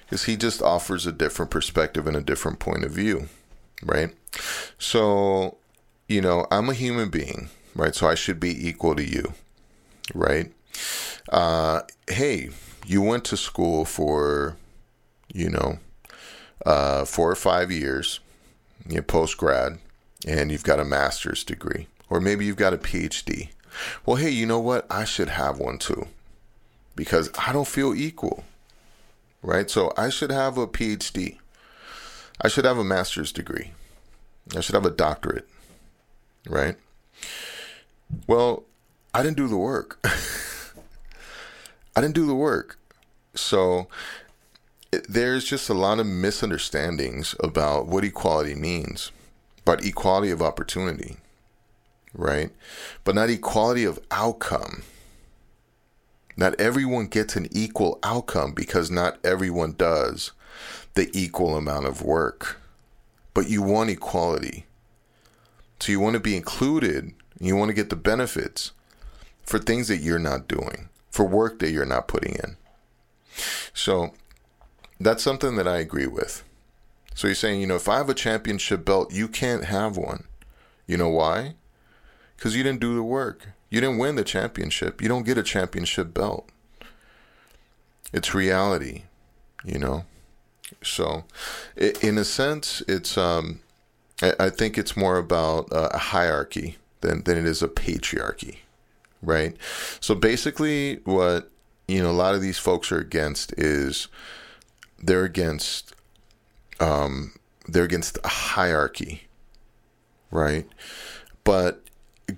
[0.05, 3.29] because he just offers a different perspective and a different point of view,
[3.85, 4.11] right?
[4.79, 5.59] So,
[6.09, 7.95] you know, I'm a human being right?
[7.95, 9.33] So I should be equal to you,
[10.15, 10.53] right?
[11.31, 12.51] Uh, hey,
[12.87, 14.57] you went to school for,
[15.33, 15.79] you know,
[16.67, 18.21] uh, four or five years,
[18.89, 19.79] you know, post grad,
[20.27, 23.51] and you've got a master's degree, or maybe you've got a PhD.
[24.05, 24.87] Well, hey, you know what?
[24.91, 26.09] I should have one too,
[26.97, 28.45] because I don't feel equal,
[29.43, 29.71] right?
[29.71, 31.39] So I should have a PhD.
[32.41, 33.73] I should have a master's degree.
[34.57, 35.49] I should have a doctorate,
[36.49, 36.77] right?
[38.27, 38.65] Well,
[39.13, 39.99] I didn't do the work.
[41.97, 42.79] I didn't do the work.
[43.35, 43.89] So
[44.91, 49.13] there's just a lot of misunderstandings about what equality means,
[49.65, 51.17] but equality of opportunity,
[52.15, 52.51] right?
[53.05, 54.83] But not equality of outcome.
[56.37, 60.33] Not everyone gets an equal outcome because not everyone does
[60.95, 62.61] the equal amount of work.
[63.35, 64.67] But you want equality.
[65.81, 68.73] So you want to be included you want to get the benefits
[69.43, 72.57] for things that you're not doing, for work that you're not putting in.
[73.73, 74.13] So
[75.01, 76.45] that's something that I agree with.
[77.15, 80.25] So you're saying, you know, if I have a championship belt, you can't have one.
[80.87, 81.55] You know why?
[82.37, 83.49] Because you didn't do the work.
[83.71, 85.03] You didn't win the championship.
[85.03, 86.49] You don't get a championship belt.
[88.13, 89.03] It's reality,
[89.65, 90.05] you know.
[90.83, 91.25] So,
[91.77, 93.61] in a sense, it's um,
[94.23, 98.59] I think it's more about a hierarchy than, than it is a patriarchy,
[99.23, 99.57] right?
[100.01, 101.51] So basically, what
[101.87, 104.09] you know a lot of these folks are against is
[104.99, 105.95] they're against
[106.81, 107.33] um,
[107.67, 109.29] they're against a hierarchy,
[110.31, 110.67] right?
[111.45, 111.83] But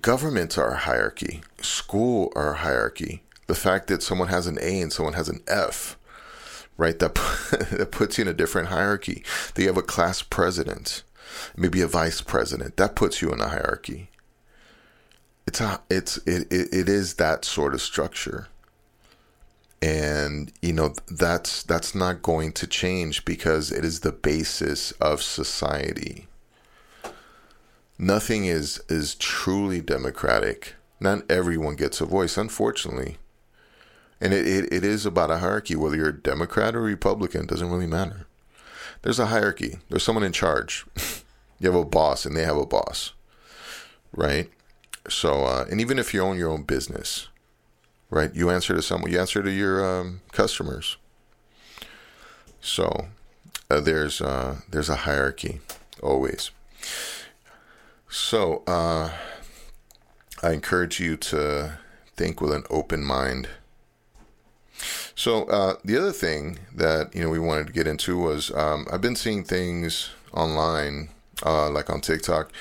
[0.01, 3.23] governments are a hierarchy, school are a hierarchy.
[3.47, 5.97] The fact that someone has an A and someone has an F,
[6.77, 6.97] right?
[6.99, 7.15] That
[7.71, 9.23] that puts you in a different hierarchy.
[9.53, 11.03] That you have a class president,
[11.55, 12.77] maybe a vice president.
[12.77, 14.11] That puts you in a hierarchy
[15.47, 18.47] it's a it's it, it, it is that sort of structure
[19.81, 25.21] and you know that's that's not going to change because it is the basis of
[25.21, 26.27] society.
[27.97, 30.75] Nothing is is truly democratic.
[30.99, 33.17] Not everyone gets a voice unfortunately.
[34.23, 35.75] And it, it, it is about a hierarchy.
[35.75, 38.27] Whether you're a democrat or republican doesn't really matter.
[39.01, 39.79] There's a hierarchy.
[39.89, 40.85] There's someone in charge.
[41.61, 43.13] You have a boss and they have a boss.
[44.13, 44.49] Right?
[45.07, 47.27] So, uh, and even if you own your own business,
[48.11, 50.97] right, you answer to someone, you answer to your um, customers.
[52.61, 53.07] So,
[53.69, 55.61] uh, there's uh, there's a hierarchy
[56.03, 56.51] always.
[58.09, 59.11] So, uh,
[60.43, 61.79] I encourage you to
[62.15, 63.47] think with an open mind.
[65.15, 68.85] So, uh, the other thing that you know we wanted to get into was um,
[68.91, 71.09] I've been seeing things online,
[71.43, 72.51] uh, like on TikTok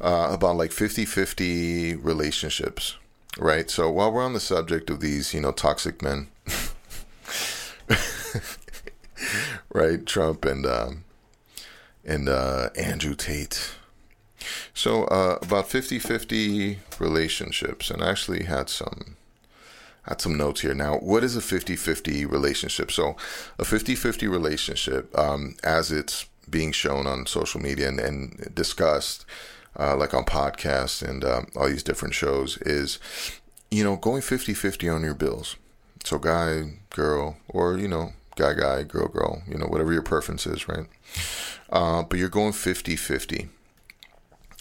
[0.00, 2.96] uh, about like 50 50 relationships,
[3.38, 3.70] right?
[3.70, 6.28] So while we're on the subject of these, you know, toxic men,
[9.72, 10.04] right?
[10.06, 11.04] Trump and, um,
[12.04, 13.72] and uh, Andrew Tate.
[14.74, 19.16] So uh, about 50 50 relationships, and I actually had some.
[20.02, 20.74] had some notes here.
[20.74, 22.90] Now, what is a 50 50 relationship?
[22.90, 23.16] So,
[23.58, 29.24] a 50 50 relationship, um, as it's being shown on social media and, and discussed,
[29.78, 32.98] uh, like on podcasts and um, all these different shows, is
[33.70, 35.56] you know going 50-50 on your bills.
[36.04, 40.46] So guy, girl, or you know guy, guy, girl, girl, you know whatever your preference
[40.46, 40.86] is, right?
[41.70, 43.48] Uh, but you're going 50-50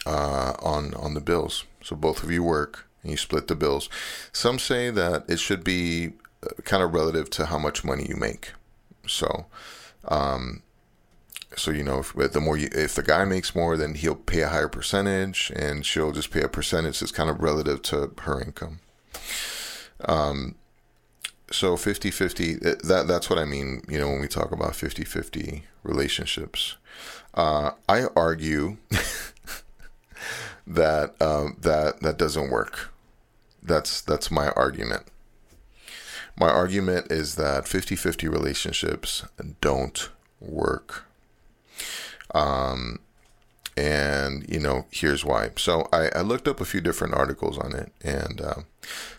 [0.05, 1.65] uh, on on the bills.
[1.83, 3.89] So both of you work and you split the bills.
[4.31, 8.15] Some say that it should be uh, kind of relative to how much money you
[8.15, 8.51] make.
[9.07, 9.45] So,
[10.07, 10.61] um,
[11.55, 14.41] so you know, if the more you, if the guy makes more, then he'll pay
[14.41, 18.41] a higher percentage, and she'll just pay a percentage that's kind of relative to her
[18.41, 18.79] income.
[20.05, 20.55] Um,
[21.51, 23.83] so 50-50, uh, that that's what I mean.
[23.89, 26.77] You know, when we talk about 50-50 relationships,
[27.33, 28.77] uh, I argue
[30.67, 32.93] that um, that that doesn't work.
[33.61, 35.03] That's that's my argument.
[36.39, 39.25] My argument is that 50-50 relationships
[39.59, 41.05] don't work.
[42.33, 42.99] Um,
[43.77, 45.51] and you know, here's why.
[45.57, 48.55] So I, I looked up a few different articles on it, and uh,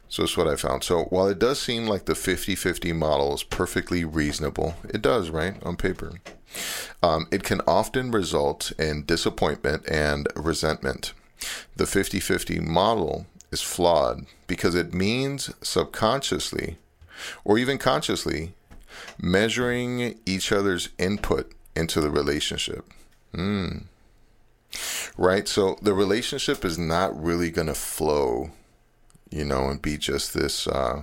[0.09, 0.85] so that's what I found.
[0.85, 5.55] So while it does seem like the 50-50 model is perfectly reasonable, it does, right,
[5.63, 6.21] on paper.
[7.03, 11.15] Um, it can often result in disappointment and resentment.
[11.77, 16.77] The 50 50 model is flawed because it means subconsciously
[17.45, 18.55] or even consciously
[19.21, 22.91] measuring each other's input into the relationship.
[23.35, 23.85] Mm.
[25.17, 25.47] Right?
[25.49, 28.51] So the relationship is not really going to flow,
[29.31, 30.67] you know, and be just this.
[30.67, 31.03] Uh,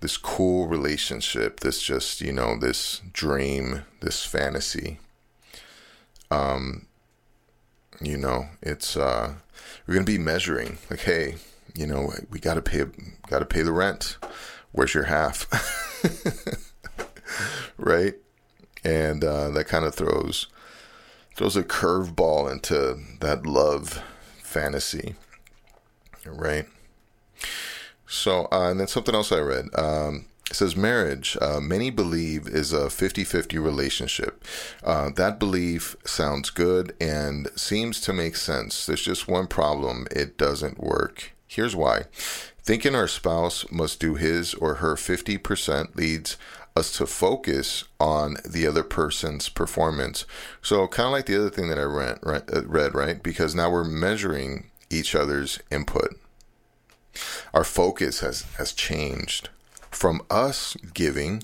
[0.00, 4.98] this cool relationship, this just, you know, this dream, this fantasy.
[6.30, 6.86] Um,
[8.00, 9.34] you know, it's uh,
[9.86, 11.36] we're gonna be measuring like, hey,
[11.74, 12.84] you know, we gotta pay
[13.28, 14.18] gotta pay the rent.
[14.72, 15.46] Where's your half?
[17.76, 18.14] right?
[18.84, 20.46] And uh, that kind of throws
[21.34, 24.02] throws a curveball into that love
[24.42, 25.14] fantasy,
[26.26, 26.66] right?
[28.08, 29.66] So, uh, and then something else I read.
[29.78, 34.44] Um, it says marriage, uh, many believe, is a 50 50 relationship.
[34.82, 38.86] Uh, that belief sounds good and seems to make sense.
[38.86, 41.32] There's just one problem it doesn't work.
[41.46, 42.04] Here's why
[42.62, 46.36] thinking our spouse must do his or her 50% leads
[46.78, 50.24] us to focus on the other person's performance.
[50.62, 53.22] So, kind of like the other thing that I read, right, uh, read, right?
[53.22, 56.18] Because now we're measuring each other's input.
[57.52, 59.50] Our focus has, has changed
[59.90, 61.42] from us giving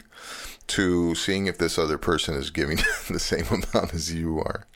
[0.68, 2.76] to seeing if this other person is giving
[3.10, 4.66] the same amount as you are.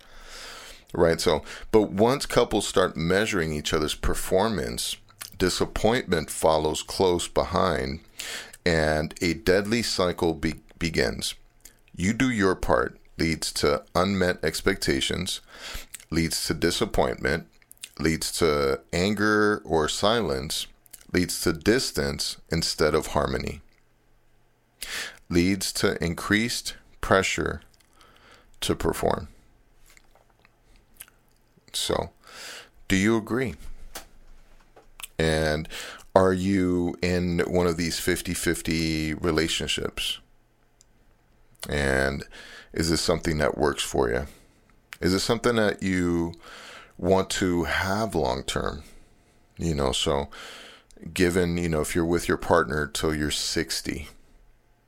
[0.92, 1.20] Right?
[1.20, 4.96] So, but once couples start measuring each other's performance,
[5.38, 8.00] disappointment follows close behind
[8.68, 11.34] and a deadly cycle be- begins.
[11.96, 15.40] You do your part leads to unmet expectations,
[16.10, 17.46] leads to disappointment,
[17.98, 20.66] leads to anger or silence,
[21.14, 23.62] leads to distance instead of harmony,
[25.30, 27.62] leads to increased pressure
[28.60, 29.28] to perform.
[31.72, 32.10] So,
[32.86, 33.54] do you agree?
[35.18, 35.66] And
[36.18, 40.18] are you in one of these 50 50 relationships?
[41.68, 42.24] And
[42.72, 44.26] is this something that works for you?
[45.00, 46.34] Is it something that you
[46.96, 48.82] want to have long term?
[49.58, 50.28] You know, so
[51.14, 54.08] given, you know, if you're with your partner till you're 60,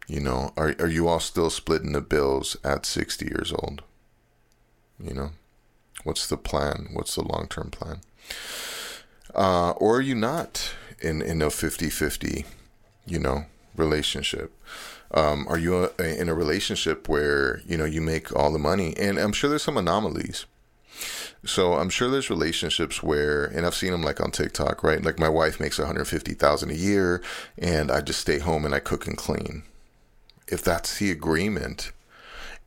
[0.08, 3.84] you know, are, are you all still splitting the bills at 60 years old?
[4.98, 5.30] You know,
[6.02, 6.88] what's the plan?
[6.92, 8.00] What's the long term plan?
[9.32, 12.44] Uh, or are you not in, in a 50 50,
[13.06, 13.46] you know,
[13.76, 14.52] relationship?
[15.12, 18.58] Um, are you a, uh, in a relationship where, you know, you make all the
[18.58, 18.96] money?
[18.96, 20.46] And I'm sure there's some anomalies
[21.44, 25.02] so I'm sure there's relationships where, and I've seen them like on TikTok, right?
[25.02, 27.22] Like my wife makes 150,000 a year,
[27.56, 29.62] and I just stay home and I cook and clean.
[30.48, 31.92] If that's the agreement,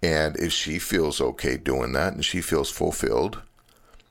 [0.01, 3.41] and if she feels okay doing that, and she feels fulfilled,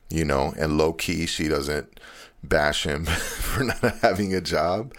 [0.09, 1.99] you know, and low key she doesn't
[2.43, 4.93] bash him for not having a job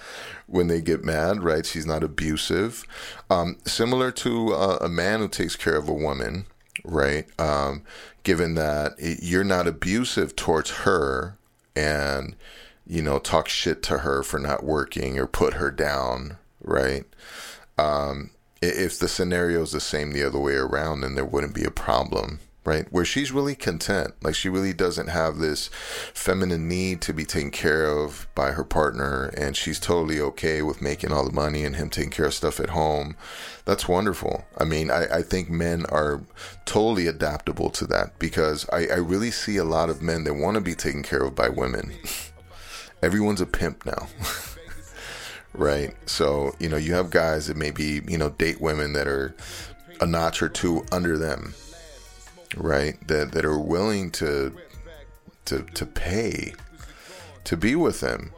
[0.46, 1.64] when they get mad, right?
[1.64, 2.84] She's not abusive.
[3.30, 6.46] Um, similar to uh, a man who takes care of a woman,
[6.84, 7.26] right?
[7.40, 7.82] Um,
[8.22, 11.36] given that you're not abusive towards her
[11.76, 12.36] and,
[12.86, 17.04] you know, talk shit to her for not working or put her down, right?
[17.78, 18.30] Um,
[18.62, 21.70] if the scenario is the same the other way around, then there wouldn't be a
[21.70, 22.40] problem.
[22.64, 22.90] Right?
[22.90, 24.14] Where she's really content.
[24.22, 25.68] Like she really doesn't have this
[26.14, 30.80] feminine need to be taken care of by her partner and she's totally okay with
[30.80, 33.16] making all the money and him taking care of stuff at home.
[33.64, 34.44] That's wonderful.
[34.58, 36.22] I mean, I, I think men are
[36.64, 40.54] totally adaptable to that because I, I really see a lot of men that want
[40.54, 41.92] to be taken care of by women.
[43.02, 44.08] Everyone's a pimp now.
[45.52, 45.94] right?
[46.06, 49.34] So, you know, you have guys that maybe, you know, date women that are
[50.00, 51.54] a notch or two under them
[52.56, 52.96] right?
[53.08, 54.56] That that are willing to
[55.46, 56.54] to to pay
[57.44, 58.32] to be with them,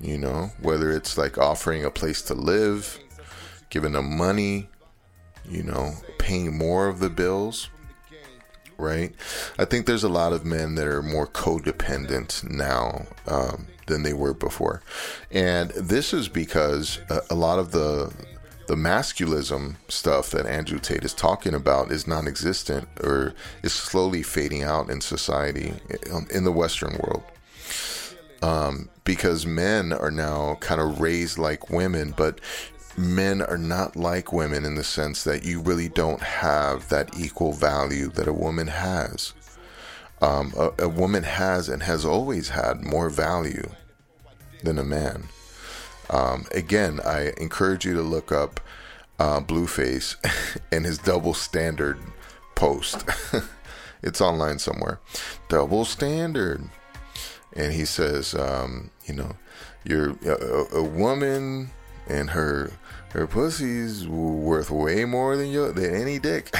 [0.00, 2.98] you know, whether it's like offering a place to live,
[3.70, 4.68] giving them money,
[5.48, 7.68] you know, paying more of the bills,
[8.78, 9.12] right?
[9.58, 14.12] I think there's a lot of men that are more codependent now um, than they
[14.12, 14.82] were before,
[15.30, 18.12] and this is because a, a lot of the
[18.66, 24.22] the masculism stuff that Andrew Tate is talking about is non existent or is slowly
[24.22, 25.74] fading out in society
[26.12, 27.22] um, in the Western world.
[28.42, 32.40] Um, because men are now kind of raised like women, but
[32.96, 37.52] men are not like women in the sense that you really don't have that equal
[37.52, 39.32] value that a woman has.
[40.20, 43.68] Um, a, a woman has and has always had more value
[44.62, 45.28] than a man.
[46.12, 48.60] Um, again, I encourage you to look up
[49.18, 50.16] uh, Blueface
[50.72, 51.98] and his double standard
[52.54, 53.04] post.
[54.02, 55.00] it's online somewhere.
[55.48, 56.68] Double standard.
[57.54, 59.36] And he says, um, you know,
[59.84, 61.70] you're a, a, woman
[62.08, 62.72] and her
[63.10, 66.54] her pussy's worth way more than your than any dick.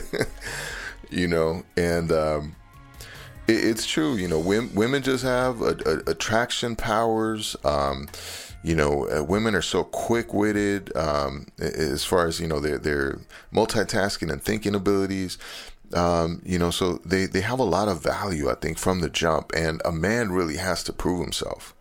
[1.10, 2.56] you know, and um,
[3.46, 4.16] it, it's true.
[4.16, 7.56] You know, women, women just have a, a, attraction powers.
[7.64, 8.08] Um,
[8.66, 12.78] you know, uh, women are so quick witted um, as far as you know their
[12.78, 13.20] their
[13.54, 15.38] multitasking and thinking abilities.
[15.94, 19.08] Um, you know, so they they have a lot of value, I think, from the
[19.08, 19.52] jump.
[19.54, 21.76] And a man really has to prove himself.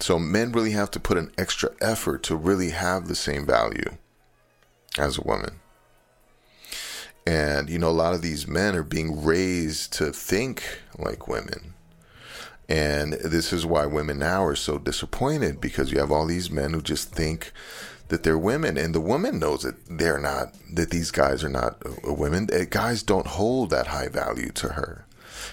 [0.00, 3.96] So men really have to put an extra effort to really have the same value
[4.98, 5.60] as a woman.
[7.24, 11.73] And you know, a lot of these men are being raised to think like women
[12.68, 16.72] and this is why women now are so disappointed because you have all these men
[16.72, 17.52] who just think
[18.08, 21.76] that they're women and the woman knows that they're not that these guys are not
[22.04, 22.48] women.
[22.52, 25.06] Eh, guys don't hold that high value to her.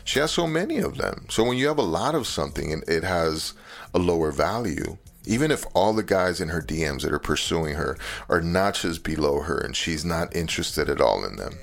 [0.03, 1.26] She has so many of them.
[1.30, 3.53] So when you have a lot of something and it has
[3.93, 7.97] a lower value even if all the guys in her DMs that are pursuing her
[8.28, 11.53] are notches below her and she's not interested at all in them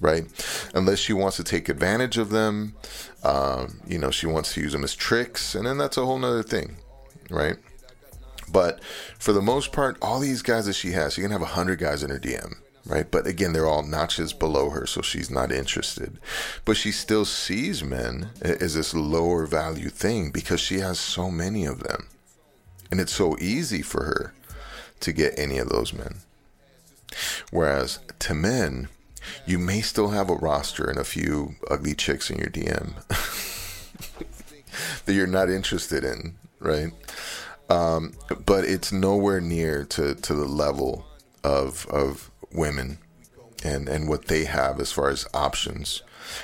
[0.00, 0.24] right?
[0.74, 2.74] Unless she wants to take advantage of them,
[3.22, 6.18] um, you know, she wants to use them as tricks, and then that's a whole
[6.18, 6.76] nother thing,
[7.28, 7.56] right?
[8.50, 8.82] But
[9.18, 11.78] for the most part, all these guys that she has, she can have a hundred
[11.78, 12.54] guys in her DM,
[12.86, 13.08] right?
[13.08, 16.18] But again, they're all notches below her, so she's not interested.
[16.64, 21.64] But she still sees men as this lower value thing because she has so many
[21.64, 22.08] of them,
[22.90, 24.34] and it's so easy for her
[25.00, 26.16] to get any of those men.
[27.50, 28.88] Whereas to men,
[29.46, 32.94] you may still have a roster and a few ugly chicks in your DM
[35.04, 36.92] that you're not interested in, right?
[37.68, 38.14] Um,
[38.44, 41.06] but it's nowhere near to, to the level
[41.42, 42.98] of of women
[43.64, 46.02] and and what they have as far as options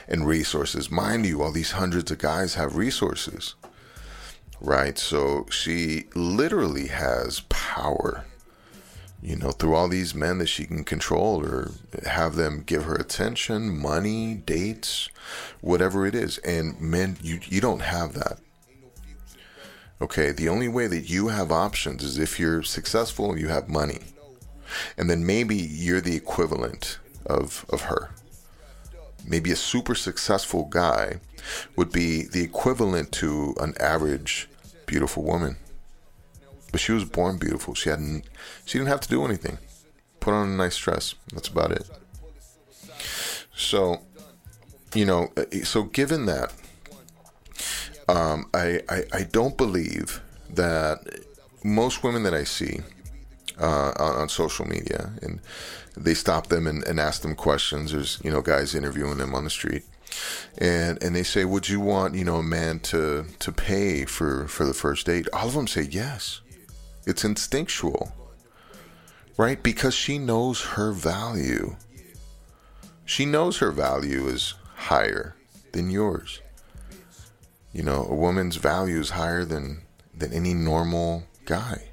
[0.08, 0.90] and resources.
[0.90, 3.54] Mind you, all these hundreds of guys have resources,
[4.60, 4.98] right?
[4.98, 8.24] So she literally has power
[9.22, 11.72] you know, through all these men that she can control or
[12.06, 15.08] have them give her attention, money, dates,
[15.60, 16.38] whatever it is.
[16.38, 18.38] And men, you, you don't have that.
[20.00, 23.68] Okay, the only way that you have options is if you're successful and you have
[23.68, 24.00] money.
[24.98, 28.10] And then maybe you're the equivalent of, of her.
[29.26, 31.20] Maybe a super successful guy
[31.74, 34.48] would be the equivalent to an average
[34.84, 35.56] beautiful woman.
[36.76, 37.72] But she was born beautiful.
[37.72, 38.26] She hadn't.
[38.66, 39.56] She didn't have to do anything.
[40.20, 41.14] Put on a nice dress.
[41.32, 41.88] That's about it.
[43.54, 44.02] So,
[44.94, 46.52] you know, uh, so given that,
[48.08, 50.20] um, I, I I don't believe
[50.50, 50.98] that
[51.64, 52.80] most women that I see
[53.58, 55.40] uh, on, on, social media and
[55.96, 57.92] they stop them and, and ask them questions.
[57.92, 59.84] There's you know guys interviewing them on the street
[60.58, 64.46] and and they say, "Would you want you know a man to to pay for
[64.46, 66.42] for the first date?" All of them say yes.
[67.06, 68.12] It's instinctual,
[69.36, 69.62] right?
[69.62, 71.76] Because she knows her value.
[73.04, 75.36] She knows her value is higher
[75.72, 76.40] than yours.
[77.72, 79.82] You know, a woman's value is higher than
[80.12, 81.90] than any normal guy.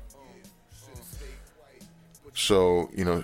[2.34, 3.24] So, you know,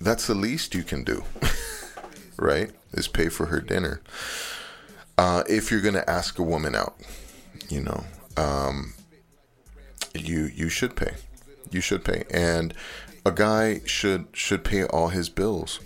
[0.00, 1.24] that's the least you can do.
[2.36, 2.70] right?
[2.92, 4.00] Is pay for her dinner.
[5.16, 6.96] Uh, if you're going to ask a woman out,
[7.68, 8.04] you know,
[8.36, 8.94] um,
[10.14, 11.14] you you should pay.
[11.70, 12.74] You should pay, and
[13.24, 15.80] a guy should should pay all his bills.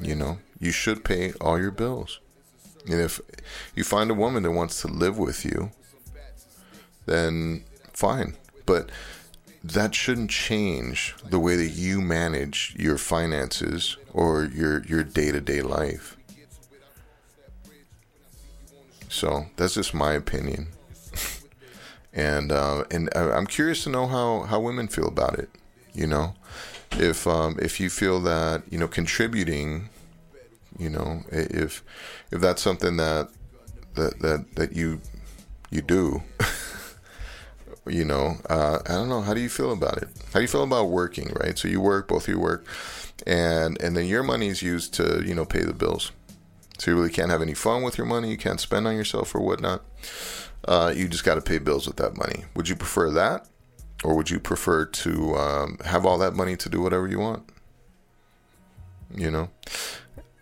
[0.00, 2.20] You know, you should pay all your bills.
[2.88, 3.20] And if
[3.74, 5.72] you find a woman that wants to live with you,
[7.06, 8.36] then fine.
[8.64, 8.90] But
[9.64, 16.16] that shouldn't change the way that you manage your finances or your your day-to-day life.
[19.08, 20.68] So that's just my opinion,
[22.16, 25.50] and uh, and I'm curious to know how, how women feel about it.
[25.92, 26.34] You know,
[26.92, 29.90] if um, if you feel that you know contributing,
[30.78, 31.84] you know, if
[32.32, 33.28] if that's something that
[33.94, 35.00] that that that you
[35.70, 36.22] you do.
[37.88, 40.48] you know uh, i don't know how do you feel about it how do you
[40.48, 42.66] feel about working right so you work both of you work
[43.28, 46.10] and and then your money is used to you know pay the bills
[46.78, 49.34] so you really can't have any fun with your money you can't spend on yourself
[49.34, 49.82] or whatnot.
[50.66, 52.44] Uh, you just got to pay bills with that money.
[52.54, 53.48] Would you prefer that
[54.04, 57.48] or would you prefer to um, have all that money to do whatever you want?
[59.14, 59.50] You know?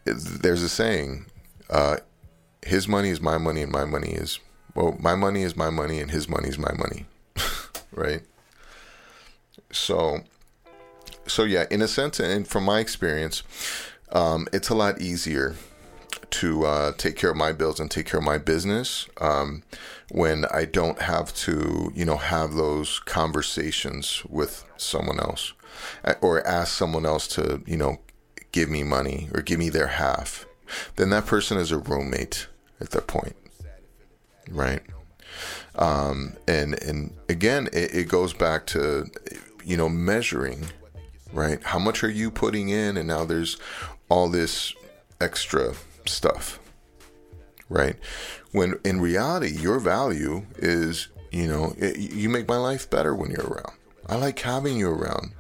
[0.05, 1.27] There's a saying
[1.71, 1.99] uh,
[2.65, 4.39] his money is my money and my money is
[4.75, 7.07] well my money is my money and his money is my money
[7.93, 8.23] right?
[9.73, 10.21] So,
[11.27, 13.43] so yeah, in a sense, and from my experience,
[14.13, 15.57] um, it's a lot easier
[16.35, 19.63] to uh, take care of my bills and take care of my business um,
[20.11, 25.53] when I don't have to, you know, have those conversations with someone else
[26.21, 27.99] or ask someone else to, you know,
[28.51, 30.47] give me money or give me their half.
[30.97, 32.49] Then that person is a roommate
[32.81, 33.37] at that point,
[34.51, 34.83] right?
[35.77, 39.07] Um, and and again, it, it goes back to
[39.65, 40.67] you know measuring,
[41.33, 41.63] right?
[41.63, 43.57] How much are you putting in, and now there's
[44.09, 44.75] all this
[45.21, 45.75] extra
[46.07, 46.61] stuff,
[47.69, 47.97] right?
[48.53, 53.31] When in reality, your value is you know it, you make my life better when
[53.31, 53.77] you're around.
[54.07, 55.33] I like having you around.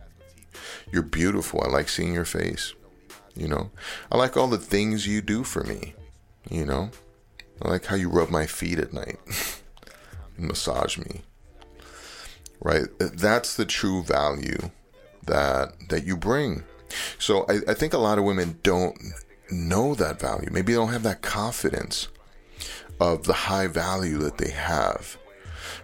[0.91, 1.62] You're beautiful.
[1.65, 2.75] I like seeing your face.
[3.35, 3.71] You know,
[4.12, 5.95] I like all the things you do for me.
[6.49, 6.91] You know,
[7.61, 9.19] I like how you rub my feet at night.
[10.37, 11.23] massage me.
[12.61, 12.87] Right?
[12.99, 14.71] That's the true value
[15.27, 16.65] that that you bring.
[17.19, 18.97] So I, I think a lot of women don't
[19.51, 20.49] know that value.
[20.51, 22.09] Maybe they don't have that confidence
[23.01, 25.16] of the high value that they have.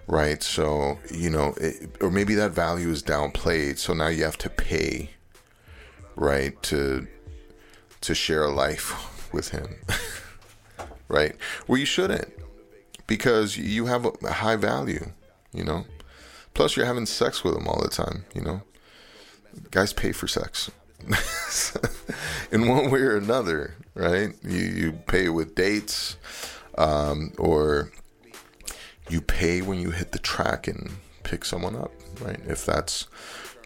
[0.07, 0.43] Right?
[0.43, 3.79] So, you know, it, or maybe that value is downplayed.
[3.79, 5.11] So now you have to pay,
[6.17, 7.07] right, to
[8.03, 9.77] to share a life with him.
[11.09, 11.37] right?
[11.67, 12.33] Well, you shouldn't
[13.07, 15.13] because you have a high value,
[15.53, 15.85] you know.
[16.55, 18.63] Plus, you're having sex with them all the time, you know.
[19.71, 20.71] Guys pay for sex.
[22.53, 24.33] in one way or another, right?
[24.43, 26.17] You you pay with dates,
[26.79, 27.93] um, or
[29.09, 30.93] you pay when you hit the track and
[31.23, 32.41] pick someone up, right?
[32.47, 33.07] If that's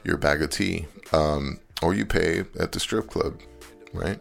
[0.05, 3.41] your bag of tea, um, or you pay at the strip club,
[3.93, 4.20] right?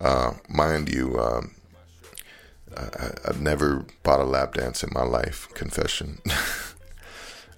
[0.00, 1.54] Uh, mind you, um,
[2.76, 5.48] I, have never bought a lap dance in my life.
[5.54, 6.18] Confession.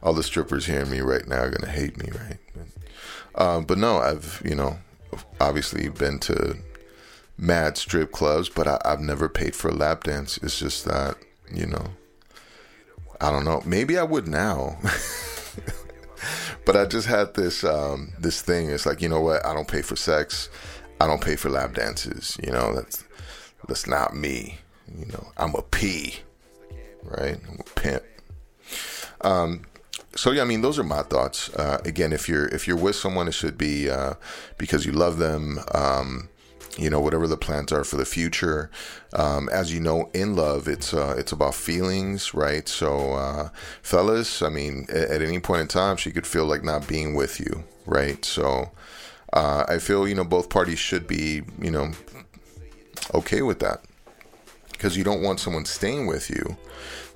[0.02, 2.38] All the strippers hearing me right now are gonna hate me, right?
[2.54, 4.78] But, um, but no, I've you know
[5.40, 6.56] obviously been to
[7.38, 10.38] mad strip clubs, but I, I've never paid for a lap dance.
[10.38, 11.16] It's just that
[11.52, 11.86] you know,
[13.20, 13.62] I don't know.
[13.64, 14.78] Maybe I would now.
[16.64, 18.70] but I just had this um, this thing.
[18.70, 19.44] It's like you know what?
[19.44, 20.48] I don't pay for sex.
[21.00, 22.36] I don't pay for lap dances.
[22.42, 23.04] You know that's
[23.68, 24.58] that's not me.
[24.98, 26.16] You know, I'm a P,
[27.02, 27.38] right?
[27.48, 28.02] I'm a pimp.
[29.22, 29.62] Um,
[30.16, 31.54] so yeah, I mean, those are my thoughts.
[31.54, 34.14] Uh, again, if you're if you're with someone, it should be uh,
[34.58, 35.60] because you love them.
[35.74, 36.28] Um,
[36.78, 38.70] you know, whatever the plans are for the future.
[39.14, 42.68] Um, as you know, in love, it's uh, it's about feelings, right?
[42.68, 43.48] So, uh,
[43.82, 47.14] fellas, I mean, at, at, any point in time, she could feel like not being
[47.14, 48.22] with you, right?
[48.24, 48.72] So,
[49.32, 51.92] uh, I feel you know both parties should be you know
[53.14, 53.82] okay with that
[54.72, 56.56] because you don't want someone staying with you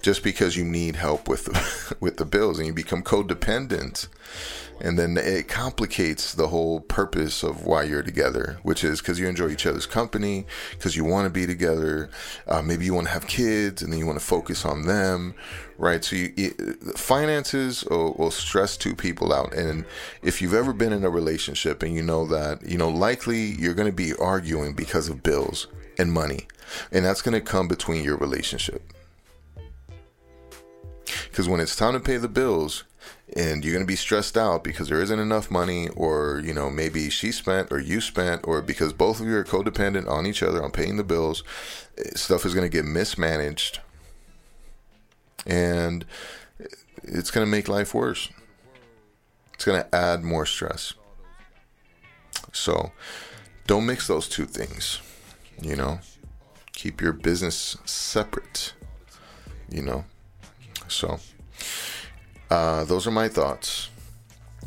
[0.02, 4.08] just because you need help with the, with the bills and you become codependent.
[4.82, 9.28] And then it complicates the whole purpose of why you're together which is because you
[9.28, 12.08] enjoy each other's company because you want to be together.
[12.46, 15.34] Uh, maybe you want to have kids and then you want to focus on them
[15.80, 16.04] right?
[16.04, 19.54] So you, it, finances will, will stress two people out.
[19.54, 19.86] And
[20.22, 23.74] if you've ever been in a relationship and you know that you know likely you're
[23.74, 25.66] going to be arguing because of bills
[25.98, 26.46] and money.
[26.92, 28.82] And that's going to come between your relationship.
[31.30, 32.84] Because when it's time to pay the bills,
[33.36, 36.68] and you're going to be stressed out because there isn't enough money or you know
[36.68, 40.42] maybe she spent or you spent or because both of you are codependent on each
[40.42, 41.42] other on paying the bills
[41.96, 43.80] eh, stuff is going to get mismanaged.
[45.46, 46.04] And
[47.02, 48.28] it's going to make life worse.
[49.54, 50.92] It's going to add more stress.
[52.52, 52.92] So
[53.66, 55.00] don't mix those two things
[55.62, 56.00] you know?
[56.72, 58.72] Keep your business separate
[59.68, 60.04] you know
[60.90, 61.18] so
[62.50, 63.88] uh, those are my thoughts.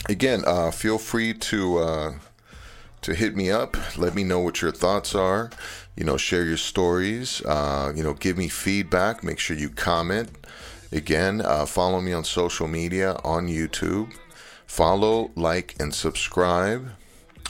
[0.10, 2.14] Again, uh, feel free to uh,
[3.02, 3.78] to hit me up.
[3.98, 5.52] Let me know what your thoughts are.
[5.96, 7.42] You know, share your stories.
[7.46, 9.24] Uh, you know, give me feedback.
[9.24, 10.30] Make sure you comment.
[10.92, 14.14] Again, uh, follow me on social media on YouTube.
[14.66, 16.90] Follow, like, and subscribe.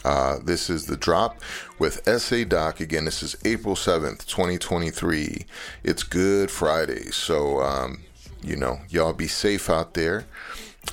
[0.04, 1.40] Uh, this is the drop
[1.80, 2.80] with SA Doc.
[2.80, 5.46] Again, this is April 7th, 2023.
[5.84, 7.12] It's Good Friday.
[7.12, 8.04] So, um,
[8.44, 10.26] you know, y'all be safe out there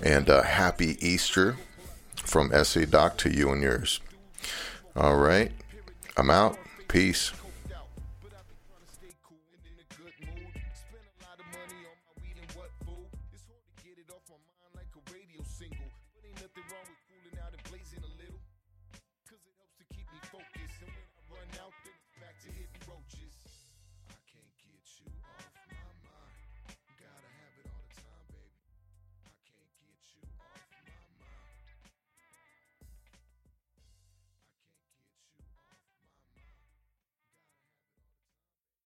[0.03, 1.57] and uh, happy Easter
[2.17, 4.01] from SA Doc to you and yours.
[4.95, 5.53] All right.
[6.17, 6.59] I'm out.
[6.89, 7.33] Peace.